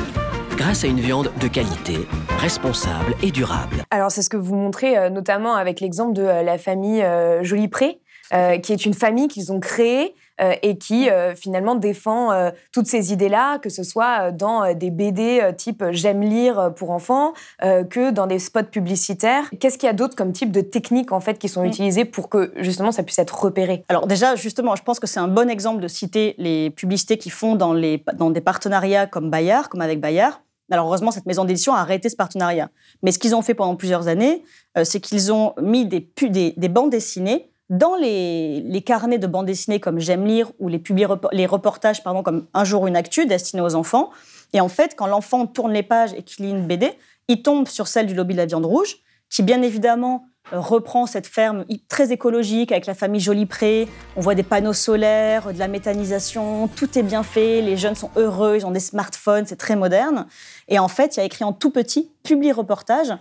grâce 0.59 0.83
à 0.83 0.87
une 0.87 0.99
viande 0.99 1.31
de 1.39 1.47
qualité, 1.47 2.05
responsable 2.37 3.15
et 3.23 3.31
durable. 3.31 3.77
Alors 3.91 4.11
c'est 4.11 4.21
ce 4.21 4.29
que 4.29 4.35
vous 4.35 4.55
montrez 4.55 4.97
euh, 4.97 5.09
notamment 5.09 5.55
avec 5.55 5.79
l'exemple 5.79 6.11
de 6.11 6.23
euh, 6.23 6.43
la 6.43 6.57
famille 6.57 7.01
euh, 7.01 7.41
Jolipré, 7.45 8.01
euh, 8.33 8.57
qui 8.57 8.73
est 8.73 8.85
une 8.85 8.93
famille 8.93 9.29
qu'ils 9.29 9.53
ont 9.53 9.61
créée 9.61 10.15
euh, 10.41 10.53
et 10.61 10.77
qui 10.77 11.09
euh, 11.09 11.33
finalement 11.33 11.75
défend 11.75 12.33
euh, 12.33 12.51
toutes 12.73 12.87
ces 12.87 13.13
idées-là, 13.13 13.57
que 13.59 13.69
ce 13.69 13.83
soit 13.83 14.31
dans 14.31 14.63
euh, 14.65 14.73
des 14.73 14.91
BD 14.91 15.39
euh, 15.41 15.53
type 15.53 15.81
J'aime 15.91 16.21
lire 16.21 16.73
pour 16.75 16.91
enfants, 16.91 17.31
euh, 17.63 17.85
que 17.85 18.11
dans 18.11 18.27
des 18.27 18.39
spots 18.39 18.63
publicitaires. 18.63 19.49
Qu'est-ce 19.61 19.77
qu'il 19.77 19.87
y 19.87 19.89
a 19.89 19.93
d'autre 19.93 20.15
comme 20.17 20.33
type 20.33 20.51
de 20.51 20.61
techniques 20.61 21.13
en 21.13 21.21
fait 21.21 21.39
qui 21.39 21.47
sont 21.47 21.63
Mm. 21.63 21.67
utilisées 21.67 22.05
pour 22.05 22.27
que 22.27 22.51
justement 22.57 22.91
ça 22.91 23.03
puisse 23.03 23.19
être 23.19 23.41
repéré? 23.41 23.85
Alors 23.87 24.07
déjà, 24.07 24.35
justement, 24.35 24.75
je 24.75 24.83
pense 24.83 24.99
que 24.99 25.07
c'est 25.07 25.21
un 25.21 25.29
bon 25.29 25.49
exemple 25.49 25.81
de 25.81 25.87
citer 25.87 26.35
les 26.37 26.69
publicités 26.69 27.17
qu'ils 27.17 27.31
font 27.31 27.55
dans, 27.55 27.71
les, 27.71 28.03
dans 28.15 28.29
des 28.29 28.41
partenariats 28.41 29.07
comme 29.07 29.29
Bayard, 29.29 29.69
comme 29.69 29.81
avec 29.81 30.01
Bayard. 30.01 30.41
Alors 30.71 30.87
heureusement, 30.87 31.11
cette 31.11 31.25
maison 31.25 31.45
d'édition 31.45 31.73
a 31.73 31.79
arrêté 31.79 32.09
ce 32.09 32.15
partenariat. 32.15 32.69
Mais 33.03 33.11
ce 33.11 33.19
qu'ils 33.19 33.35
ont 33.35 33.41
fait 33.41 33.53
pendant 33.53 33.75
plusieurs 33.75 34.07
années, 34.07 34.43
euh, 34.77 34.83
c'est 34.83 34.99
qu'ils 34.99 35.31
ont 35.31 35.53
mis 35.61 35.85
des, 35.85 36.69
bandes 36.69 36.91
dessinées 36.91 37.51
dans 37.69 37.95
les, 37.95 38.83
carnets 38.85 39.19
de 39.19 39.27
bandes 39.27 39.45
dessinées 39.45 39.79
comme 39.79 39.99
J'aime 39.99 40.25
lire 40.25 40.51
ou 40.59 40.67
les, 40.69 41.45
reportages 41.45 42.03
comme 42.03 42.47
Un 42.53 42.63
jour 42.63 42.87
une 42.87 42.95
actu 42.95 43.25
destinés 43.25 43.61
aux 43.61 43.75
enfants. 43.75 44.11
Et 44.53 44.61
en 44.61 44.69
fait, 44.69 44.95
quand 44.95 45.07
l'enfant 45.07 45.45
tourne 45.45 45.71
les 45.71 45.83
pages 45.83 46.13
et 46.13 46.23
qu'il 46.23 46.45
lit 46.45 46.51
une 46.51 46.65
BD, 46.65 46.91
il 47.27 47.41
tombe 47.41 47.67
sur 47.67 47.87
celle 47.87 48.07
du 48.07 48.15
lobby 48.15 48.33
de 48.33 48.39
la 48.39 48.45
viande 48.45 48.65
rouge, 48.65 48.97
qui 49.29 49.43
bien 49.43 49.61
évidemment 49.61 50.25
reprend 50.51 51.05
cette 51.05 51.27
ferme 51.27 51.65
très 51.87 52.11
écologique 52.11 52.71
avec 52.71 52.85
la 52.85 52.93
famille 52.93 53.21
Jolipré. 53.21 53.87
On 54.15 54.21
voit 54.21 54.35
des 54.35 54.43
panneaux 54.43 54.73
solaires, 54.73 55.53
de 55.53 55.59
la 55.59 55.67
méthanisation, 55.67 56.67
tout 56.67 56.97
est 56.97 57.03
bien 57.03 57.23
fait, 57.23 57.61
les 57.61 57.77
jeunes 57.77 57.95
sont 57.95 58.11
heureux, 58.15 58.57
ils 58.57 58.65
ont 58.65 58.71
des 58.71 58.79
smartphones, 58.79 59.45
c'est 59.45 59.55
très 59.55 59.75
moderne. 59.75 60.25
Et 60.67 60.79
en 60.79 60.87
fait, 60.87 61.15
il 61.15 61.19
y 61.19 61.21
a 61.21 61.25
écrit 61.25 61.43
en 61.43 61.53
tout 61.53 61.71
petit 61.71 62.11
publi 62.23 62.51
reportage. 62.51 63.13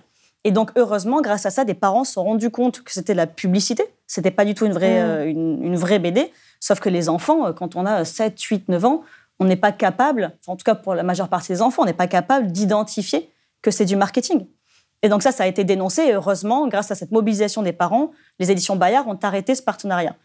Et 0.45 0.51
donc, 0.51 0.71
heureusement, 0.77 1.21
grâce 1.21 1.47
à 1.47 1.51
ça, 1.51 1.65
des 1.65 1.75
parents 1.75 2.05
se 2.05 2.13
sont 2.15 2.25
rendus 2.25 2.51
compte 2.51 2.83
que 2.83 2.93
c'était 2.93 3.15
la 3.15 3.27
publicité. 3.27 3.85
C'était 4.07 4.31
pas 4.31 4.45
du 4.45 4.55
tout 4.55 4.67
une 4.67 4.73
vraie, 4.73 5.03
Mm. 5.03 5.07
euh, 5.07 5.27
une, 5.27 5.65
une 5.65 5.77
vraie 5.77 5.99
BD. 5.99 6.33
Sauf 6.61 6.81
que 6.81 6.89
les 6.89 7.09
enfants, 7.09 7.47
euh, 7.47 7.53
quand 7.53 7.77
on 7.77 7.85
a 7.85 8.05
7, 8.05 8.41
8, 8.41 8.69
9 8.69 8.85
ans, 8.85 9.03
on 9.41 9.45
n'est 9.45 9.57
pas 9.57 9.73
capable, 9.73 10.33
en 10.47 10.57
tout 10.57 10.65
cas 10.65 10.75
pour 10.75 10.95
la 10.95 11.03
majeure 11.03 11.29
partie 11.29 11.53
des 11.53 11.63
enfants, 11.63 11.83
on 11.83 11.87
n'est 11.87 11.93
pas 11.93 12.07
capable 12.09 12.51
d'identifier 12.51 13.31
que 13.63 13.71
c'est 13.71 13.85
du 13.85 13.97
marketing. 13.97 14.47
Et 15.03 15.09
donc 15.09 15.23
ça, 15.23 15.33
ça 15.33 15.45
a 15.45 15.47
été 15.47 15.65
dénoncé. 15.65 16.03
Et 16.03 16.13
heureusement, 16.13 16.67
grâce 16.69 16.91
à 16.91 16.95
cette 16.95 17.13
mobilisation 17.13 17.63
des 17.63 17.73
parents, 17.73 18.11
les 18.39 18.51
éditions 18.51 18.77
Bayard 18.77 19.07
ont 19.09 19.19
arrêté 19.23 19.55
ce 19.55 19.63
partenariat. 19.63 20.17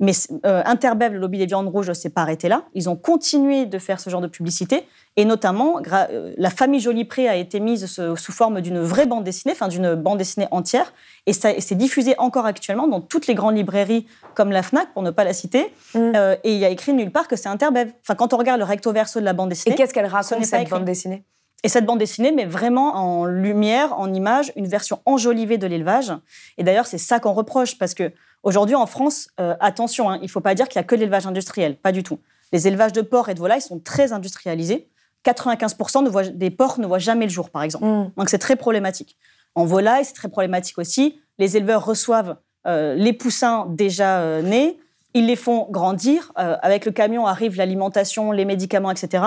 Mais 0.00 0.12
euh, 0.44 0.62
Interbev, 0.64 1.12
le 1.12 1.20
lobby 1.20 1.38
des 1.38 1.46
viandes 1.46 1.68
rouges, 1.68 1.88
ne 1.88 1.94
s'est 1.94 2.10
pas 2.10 2.22
arrêté 2.22 2.48
là. 2.48 2.64
Ils 2.74 2.88
ont 2.88 2.96
continué 2.96 3.64
de 3.64 3.78
faire 3.78 4.00
ce 4.00 4.10
genre 4.10 4.20
de 4.20 4.26
publicité. 4.26 4.88
Et 5.16 5.24
notamment, 5.24 5.78
euh, 5.92 6.34
la 6.36 6.50
famille 6.50 6.80
Jolipré 6.80 7.28
a 7.28 7.36
été 7.36 7.60
mise 7.60 7.86
sous 7.86 8.32
forme 8.32 8.60
d'une 8.60 8.80
vraie 8.80 9.06
bande 9.06 9.22
dessinée, 9.22 9.52
enfin 9.52 9.68
d'une 9.68 9.94
bande 9.94 10.18
dessinée 10.18 10.48
entière. 10.50 10.92
Et 11.26 11.32
ça 11.32 11.52
et 11.52 11.60
c'est 11.60 11.76
diffusé 11.76 12.16
encore 12.18 12.44
actuellement 12.44 12.88
dans 12.88 13.00
toutes 13.00 13.28
les 13.28 13.34
grandes 13.34 13.56
librairies, 13.56 14.06
comme 14.34 14.50
la 14.50 14.64
FNAC, 14.64 14.92
pour 14.92 15.02
ne 15.02 15.12
pas 15.12 15.22
la 15.22 15.32
citer. 15.32 15.72
Mm. 15.94 16.12
Euh, 16.16 16.36
et 16.42 16.52
il 16.54 16.58
y 16.58 16.64
a 16.64 16.70
écrit 16.70 16.92
nulle 16.92 17.12
part 17.12 17.28
que 17.28 17.36
c'est 17.36 17.48
Interbev. 17.48 17.92
Enfin, 18.02 18.16
quand 18.16 18.34
on 18.34 18.36
regarde 18.36 18.58
le 18.58 18.66
recto 18.66 18.92
verso 18.92 19.20
de 19.20 19.24
la 19.24 19.32
bande 19.32 19.50
dessinée, 19.50 19.74
Et 19.74 19.78
qu'est-ce 19.78 19.94
qu'elle 19.94 20.06
raconte 20.06 20.44
cette 20.44 20.60
écrit. 20.60 20.70
bande 20.70 20.84
dessinée? 20.84 21.24
Et 21.64 21.68
cette 21.68 21.86
bande 21.86 21.98
dessinée 21.98 22.30
met 22.30 22.44
vraiment 22.44 22.94
en 22.94 23.24
lumière, 23.24 23.98
en 23.98 24.12
image, 24.12 24.52
une 24.54 24.68
version 24.68 25.00
enjolivée 25.06 25.56
de 25.56 25.66
l'élevage. 25.66 26.12
Et 26.58 26.62
d'ailleurs, 26.62 26.86
c'est 26.86 26.98
ça 26.98 27.20
qu'on 27.20 27.32
reproche, 27.32 27.78
parce 27.78 27.94
que 27.94 28.12
aujourd'hui 28.42 28.74
en 28.74 28.84
France, 28.84 29.30
euh, 29.40 29.56
attention, 29.60 30.10
hein, 30.10 30.18
il 30.20 30.24
ne 30.24 30.28
faut 30.28 30.42
pas 30.42 30.54
dire 30.54 30.68
qu'il 30.68 30.78
n'y 30.78 30.84
a 30.84 30.86
que 30.86 30.94
l'élevage 30.94 31.26
industriel, 31.26 31.76
pas 31.76 31.90
du 31.90 32.02
tout. 32.02 32.20
Les 32.52 32.68
élevages 32.68 32.92
de 32.92 33.00
porcs 33.00 33.30
et 33.30 33.34
de 33.34 33.38
volailles 33.38 33.62
sont 33.62 33.80
très 33.80 34.12
industrialisés. 34.12 34.88
95% 35.24 36.02
ne 36.04 36.10
voient- 36.10 36.28
des 36.28 36.50
porcs 36.50 36.78
ne 36.78 36.86
voient 36.86 36.98
jamais 36.98 37.24
le 37.24 37.30
jour, 37.30 37.48
par 37.48 37.62
exemple. 37.62 37.86
Mm. 37.86 38.10
Donc 38.18 38.28
c'est 38.28 38.38
très 38.38 38.56
problématique. 38.56 39.16
En 39.54 39.64
volaille, 39.64 40.04
c'est 40.04 40.12
très 40.12 40.28
problématique 40.28 40.76
aussi. 40.76 41.18
Les 41.38 41.56
éleveurs 41.56 41.82
reçoivent 41.82 42.36
euh, 42.66 42.94
les 42.94 43.14
poussins 43.14 43.66
déjà 43.70 44.20
euh, 44.20 44.42
nés, 44.42 44.78
ils 45.14 45.26
les 45.26 45.36
font 45.36 45.66
grandir. 45.70 46.32
avec 46.36 46.84
le 46.84 46.92
camion 46.92 47.24
arrive 47.26 47.56
l'alimentation, 47.56 48.32
les 48.32 48.44
médicaments, 48.44 48.90
etc. 48.90 49.22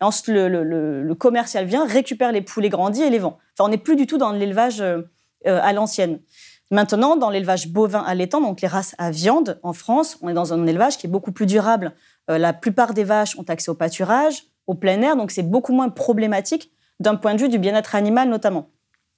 Ensuite, 0.00 0.34
le, 0.34 1.14
commercial 1.14 1.66
vient, 1.66 1.86
récupère 1.86 2.32
les 2.32 2.40
poulets 2.40 2.70
grandis 2.70 3.02
et 3.02 3.10
les 3.10 3.18
vend. 3.18 3.38
Enfin, 3.54 3.66
on 3.66 3.68
n'est 3.68 3.78
plus 3.78 3.96
du 3.96 4.06
tout 4.06 4.16
dans 4.16 4.32
l'élevage 4.32 4.80
euh, 4.80 5.02
euh, 5.46 5.60
à 5.62 5.72
l'ancienne. 5.72 6.20
Maintenant, 6.70 7.16
dans 7.16 7.30
l'élevage 7.30 7.68
bovin 7.68 8.00
allaitant, 8.00 8.40
donc 8.40 8.60
les 8.60 8.68
races 8.68 8.94
à 8.96 9.10
viande 9.10 9.58
en 9.62 9.72
France, 9.72 10.16
on 10.22 10.28
est 10.28 10.34
dans 10.34 10.54
un 10.54 10.66
élevage 10.66 10.96
qui 10.96 11.06
est 11.06 11.10
beaucoup 11.10 11.32
plus 11.32 11.46
durable. 11.46 11.92
Euh, 12.30 12.38
la 12.38 12.52
plupart 12.52 12.94
des 12.94 13.04
vaches 13.04 13.38
ont 13.38 13.44
accès 13.48 13.70
au 13.70 13.74
pâturage, 13.74 14.44
au 14.66 14.74
plein 14.74 15.02
air, 15.02 15.16
donc 15.16 15.32
c'est 15.32 15.42
beaucoup 15.42 15.72
moins 15.72 15.88
problématique 15.88 16.70
d'un 17.00 17.16
point 17.16 17.34
de 17.34 17.40
vue 17.40 17.48
du 17.48 17.58
bien-être 17.58 17.94
animal 17.94 18.28
notamment. 18.28 18.70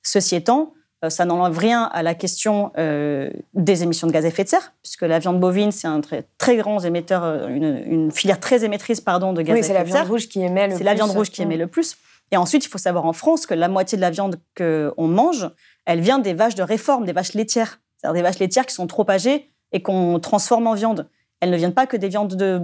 Ceci 0.03 0.35
étant, 0.35 0.73
ça 1.11 1.25
n'enlève 1.25 1.57
rien 1.59 1.91
à 1.93 2.03
la 2.03 2.15
question 2.15 2.73
euh, 2.79 3.31
des 3.55 3.83
émissions 3.83 4.07
de 4.07 4.13
gaz 4.13 4.25
à 4.25 4.29
effet 4.29 4.45
de 4.45 4.49
serre, 4.49 4.73
puisque 4.83 5.03
la 5.03 5.19
viande 5.19 5.41
bovine, 5.41 5.73
c'est 5.73 5.89
un 5.89 6.01
très, 6.01 6.25
très 6.39 6.57
grand 6.57 6.81
émetteur, 6.85 7.25
euh, 7.25 7.49
une, 7.49 7.83
une 7.87 8.11
filière 8.13 8.39
très 8.41 8.65
émettrice 8.65 9.01
pardon, 9.01 9.33
de 9.33 9.43
gaz 9.43 9.55
Oui, 9.55 9.61
à 9.61 9.63
c'est 9.63 9.71
effet 9.73 9.79
la 9.79 9.85
de 9.85 9.91
serre. 9.91 10.03
viande 10.03 10.11
rouge 10.13 10.29
qui 10.29 10.43
émet 10.43 10.69
le 10.69 10.77
C'est 10.77 10.85
la 10.85 10.93
plus. 10.93 10.97
viande 10.99 11.11
rouge 11.11 11.31
qui 11.31 11.43
émet 11.43 11.57
le 11.57 11.67
plus. 11.67 11.97
Et 12.31 12.37
ensuite, 12.37 12.65
il 12.65 12.69
faut 12.69 12.79
savoir 12.79 13.05
en 13.05 13.13
France 13.13 13.47
que 13.47 13.55
la 13.55 13.69
moitié 13.69 13.97
de 13.97 14.01
la 14.01 14.11
viande 14.11 14.37
qu'on 14.57 15.07
mange, 15.09 15.51
elle 15.85 16.01
vient 16.01 16.19
des 16.19 16.33
vaches 16.35 16.55
de 16.55 16.63
réforme, 16.63 17.05
des 17.05 17.13
vaches 17.13 17.35
laitières. 17.35 17.81
C'est-à-dire 17.99 18.15
des 18.15 18.23
vaches 18.23 18.39
laitières 18.39 18.65
qui 18.67 18.75
sont 18.75 18.87
trop 18.87 19.09
âgées 19.11 19.51
et 19.73 19.83
qu'on 19.83 20.19
transforme 20.21 20.67
en 20.67 20.75
viande. 20.75 21.09
Elles 21.41 21.51
ne 21.51 21.57
viennent 21.57 21.75
pas 21.75 21.87
que 21.87 21.97
des 21.97 22.09
viandes, 22.09 22.37
de, 22.37 22.61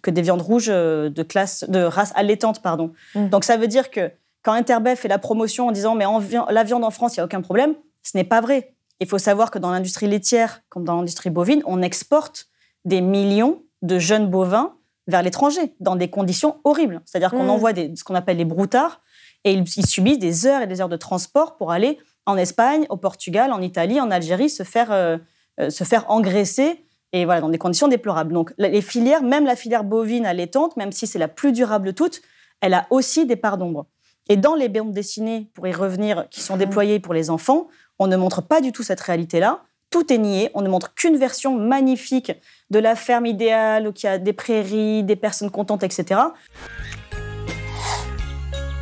que 0.00 0.10
des 0.10 0.22
viandes 0.22 0.40
rouges 0.42 0.70
euh, 0.70 1.10
de, 1.10 1.22
classe, 1.22 1.64
de 1.68 1.80
race 1.82 2.12
allaitante. 2.16 2.62
Pardon. 2.62 2.92
Mm. 3.14 3.28
Donc 3.28 3.44
ça 3.44 3.56
veut 3.58 3.68
dire 3.68 3.90
que 3.90 4.10
quand 4.42 4.52
Interbev 4.52 4.96
fait 4.96 5.08
la 5.08 5.18
promotion 5.18 5.68
en 5.68 5.72
disant 5.72 5.94
mais 5.94 6.04
en 6.04 6.18
vi- 6.18 6.36
la 6.50 6.64
viande 6.64 6.84
en 6.84 6.90
France, 6.90 7.16
il 7.16 7.20
n'y 7.20 7.22
a 7.22 7.24
aucun 7.24 7.40
problème, 7.42 7.74
ce 8.02 8.16
n'est 8.16 8.24
pas 8.24 8.40
vrai. 8.40 8.74
Il 9.00 9.08
faut 9.08 9.18
savoir 9.18 9.50
que 9.50 9.58
dans 9.58 9.70
l'industrie 9.70 10.06
laitière, 10.08 10.62
comme 10.68 10.84
dans 10.84 10.96
l'industrie 10.96 11.30
bovine, 11.30 11.62
on 11.66 11.82
exporte 11.82 12.46
des 12.84 13.00
millions 13.00 13.62
de 13.82 13.98
jeunes 13.98 14.28
bovins 14.28 14.74
vers 15.08 15.22
l'étranger, 15.22 15.74
dans 15.80 15.96
des 15.96 16.08
conditions 16.08 16.56
horribles. 16.62 17.00
C'est-à-dire 17.04 17.30
qu'on 17.30 17.44
Mm. 17.44 17.50
envoie 17.50 17.72
des, 17.72 17.92
ce 17.96 18.04
qu'on 18.04 18.14
appelle 18.14 18.36
les 18.36 18.44
broutards, 18.44 19.00
et 19.44 19.52
ils, 19.52 19.64
ils 19.76 19.86
subissent 19.86 20.20
des 20.20 20.46
heures 20.46 20.62
et 20.62 20.68
des 20.68 20.80
heures 20.80 20.88
de 20.88 20.96
transport 20.96 21.56
pour 21.56 21.72
aller 21.72 21.98
en 22.26 22.36
Espagne, 22.36 22.86
au 22.88 22.96
Portugal, 22.96 23.52
en 23.52 23.60
Italie, 23.60 24.00
en 24.00 24.12
Algérie, 24.12 24.48
se 24.48 24.62
faire, 24.62 24.92
euh, 24.92 25.18
euh, 25.60 25.70
se 25.70 25.82
faire 25.82 26.08
engraisser, 26.08 26.84
et 27.12 27.24
voilà, 27.24 27.40
dans 27.40 27.48
des 27.48 27.58
conditions 27.58 27.88
déplorables. 27.88 28.32
Donc 28.32 28.54
les 28.58 28.80
filières, 28.80 29.22
même 29.24 29.44
la 29.44 29.56
filière 29.56 29.82
bovine 29.82 30.24
allaitante, 30.24 30.76
même 30.76 30.92
si 30.92 31.08
c'est 31.08 31.18
la 31.18 31.26
plus 31.28 31.50
durable 31.50 31.86
de 31.88 31.90
toutes, 31.90 32.22
elle 32.60 32.74
a 32.74 32.86
aussi 32.90 33.26
des 33.26 33.34
parts 33.36 33.58
d'ombre. 33.58 33.86
Et 34.28 34.36
dans 34.36 34.54
les 34.54 34.68
bandes 34.68 34.92
dessinées, 34.92 35.48
pour 35.54 35.66
y 35.66 35.72
revenir, 35.72 36.26
qui 36.30 36.40
sont 36.40 36.56
déployées 36.56 37.00
pour 37.00 37.14
les 37.14 37.28
enfants, 37.30 37.68
on 37.98 38.06
ne 38.06 38.16
montre 38.16 38.42
pas 38.42 38.60
du 38.60 38.72
tout 38.72 38.82
cette 38.82 39.00
réalité-là. 39.00 39.62
Tout 39.90 40.12
est 40.12 40.18
nié. 40.18 40.50
On 40.54 40.62
ne 40.62 40.68
montre 40.68 40.94
qu'une 40.94 41.16
version 41.16 41.56
magnifique 41.56 42.32
de 42.70 42.78
la 42.78 42.96
ferme 42.96 43.26
idéale 43.26 43.88
où 43.88 43.92
il 43.94 44.02
y 44.04 44.08
a 44.08 44.18
des 44.18 44.32
prairies, 44.32 45.02
des 45.02 45.16
personnes 45.16 45.50
contentes, 45.50 45.82
etc. 45.82 46.20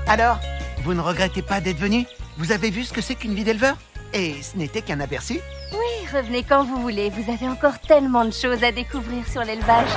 Alors, 0.07 0.39
vous 0.85 0.95
ne 0.95 1.01
regrettez 1.01 1.43
pas 1.43 1.61
d'être 1.61 1.79
venu? 1.79 2.07
Vous 2.37 2.53
avez 2.53 2.71
vu 2.71 2.85
ce 2.85 2.93
que 2.93 3.01
c'est 3.01 3.15
qu'une 3.15 3.35
vie 3.35 3.45
d'éleveur? 3.45 3.77
Et 4.13 4.43
ce 4.43 4.57
n'était 4.57 4.83
qu'un 4.83 5.01
aperçu? 5.01 5.41
Oui, 5.73 6.09
revenez 6.13 6.43
quand 6.43 6.65
vous 6.65 6.77
voulez. 6.77 7.11
Vous 7.11 7.33
avez 7.33 7.49
encore 7.49 7.79
tellement 7.81 8.25
de 8.25 8.33
choses 8.33 8.63
à 8.63 8.73
découvrir 8.73 9.27
sur 9.27 9.43
l'élevage. 9.43 9.91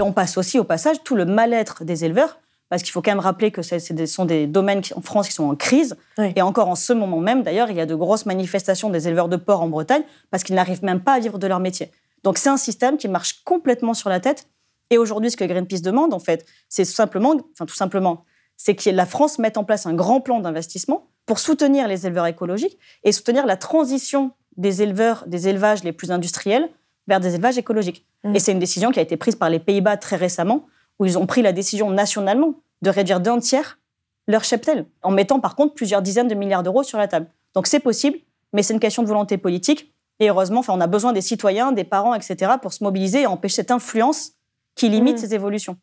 Et 0.00 0.02
on 0.02 0.14
passe 0.14 0.38
aussi 0.38 0.58
au 0.58 0.64
passage 0.64 1.02
tout 1.04 1.14
le 1.14 1.26
mal-être 1.26 1.84
des 1.84 2.06
éleveurs, 2.06 2.38
parce 2.70 2.82
qu'il 2.82 2.90
faut 2.90 3.02
quand 3.02 3.10
même 3.10 3.18
rappeler 3.20 3.50
que 3.50 3.60
des- 3.92 4.06
sont 4.06 4.24
des 4.24 4.46
domaines 4.46 4.80
qui- 4.80 4.94
en 4.94 5.02
France 5.02 5.28
qui 5.28 5.34
sont 5.34 5.44
en 5.44 5.54
crise. 5.54 5.94
Oui. 6.16 6.32
Et 6.36 6.40
encore 6.40 6.68
en 6.68 6.74
ce 6.74 6.94
moment 6.94 7.18
même, 7.20 7.42
d'ailleurs, 7.42 7.68
il 7.70 7.76
y 7.76 7.82
a 7.82 7.84
de 7.86 7.94
grosses 7.94 8.24
manifestations 8.24 8.88
des 8.88 9.08
éleveurs 9.08 9.28
de 9.28 9.36
porc 9.36 9.60
en 9.60 9.68
Bretagne, 9.68 10.02
parce 10.30 10.42
qu'ils 10.42 10.54
n'arrivent 10.54 10.82
même 10.82 11.00
pas 11.02 11.12
à 11.12 11.18
vivre 11.20 11.38
de 11.38 11.46
leur 11.46 11.60
métier. 11.60 11.90
Donc 12.24 12.38
c'est 12.38 12.48
un 12.48 12.56
système 12.56 12.96
qui 12.96 13.08
marche 13.08 13.42
complètement 13.44 13.92
sur 13.92 14.08
la 14.08 14.20
tête. 14.20 14.46
Et 14.88 14.96
aujourd'hui, 14.96 15.30
ce 15.30 15.36
que 15.36 15.44
Greenpeace 15.44 15.82
demande, 15.82 16.14
en 16.14 16.18
fait, 16.18 16.46
c'est 16.70 16.86
tout 16.86 16.92
simplement, 16.92 17.34
enfin 17.52 17.66
tout 17.66 17.74
simplement, 17.74 18.24
c'est 18.56 18.74
que 18.74 18.88
la 18.88 19.04
France 19.04 19.38
mette 19.38 19.58
en 19.58 19.64
place 19.64 19.84
un 19.84 19.92
grand 19.92 20.22
plan 20.22 20.40
d'investissement 20.40 21.08
pour 21.26 21.38
soutenir 21.40 21.88
les 21.88 22.06
éleveurs 22.06 22.26
écologiques 22.26 22.78
et 23.04 23.12
soutenir 23.12 23.44
la 23.44 23.58
transition 23.58 24.30
des 24.56 24.80
éleveurs, 24.82 25.24
des 25.26 25.48
élevages 25.48 25.84
les 25.84 25.92
plus 25.92 26.10
industriels 26.10 26.70
vers 27.10 27.20
des 27.20 27.34
élevages 27.34 27.58
écologiques. 27.58 28.06
Mm. 28.24 28.36
Et 28.36 28.38
c'est 28.38 28.52
une 28.52 28.58
décision 28.58 28.90
qui 28.90 28.98
a 28.98 29.02
été 29.02 29.18
prise 29.18 29.36
par 29.36 29.50
les 29.50 29.58
Pays-Bas 29.58 29.98
très 29.98 30.16
récemment, 30.16 30.66
où 30.98 31.04
ils 31.04 31.18
ont 31.18 31.26
pris 31.26 31.42
la 31.42 31.52
décision 31.52 31.90
nationalement 31.90 32.54
de 32.80 32.88
réduire 32.88 33.20
d'un 33.20 33.38
tiers 33.38 33.78
leur 34.26 34.44
cheptel, 34.44 34.86
en 35.02 35.10
mettant 35.10 35.40
par 35.40 35.56
contre 35.56 35.74
plusieurs 35.74 36.02
dizaines 36.02 36.28
de 36.28 36.34
milliards 36.34 36.62
d'euros 36.62 36.84
sur 36.84 36.98
la 36.98 37.08
table. 37.08 37.26
Donc 37.54 37.66
c'est 37.66 37.80
possible, 37.80 38.18
mais 38.52 38.62
c'est 38.62 38.72
une 38.72 38.80
question 38.80 39.02
de 39.02 39.08
volonté 39.08 39.36
politique. 39.38 39.92
Et 40.20 40.28
heureusement, 40.28 40.60
enfin, 40.60 40.72
on 40.76 40.80
a 40.80 40.86
besoin 40.86 41.12
des 41.12 41.22
citoyens, 41.22 41.72
des 41.72 41.84
parents, 41.84 42.14
etc., 42.14 42.52
pour 42.62 42.72
se 42.72 42.84
mobiliser 42.84 43.22
et 43.22 43.26
empêcher 43.26 43.56
cette 43.56 43.70
influence 43.70 44.32
qui 44.76 44.88
limite 44.88 45.16
Mm. 45.16 45.18
ces 45.18 45.34
évolutions. 45.34 45.76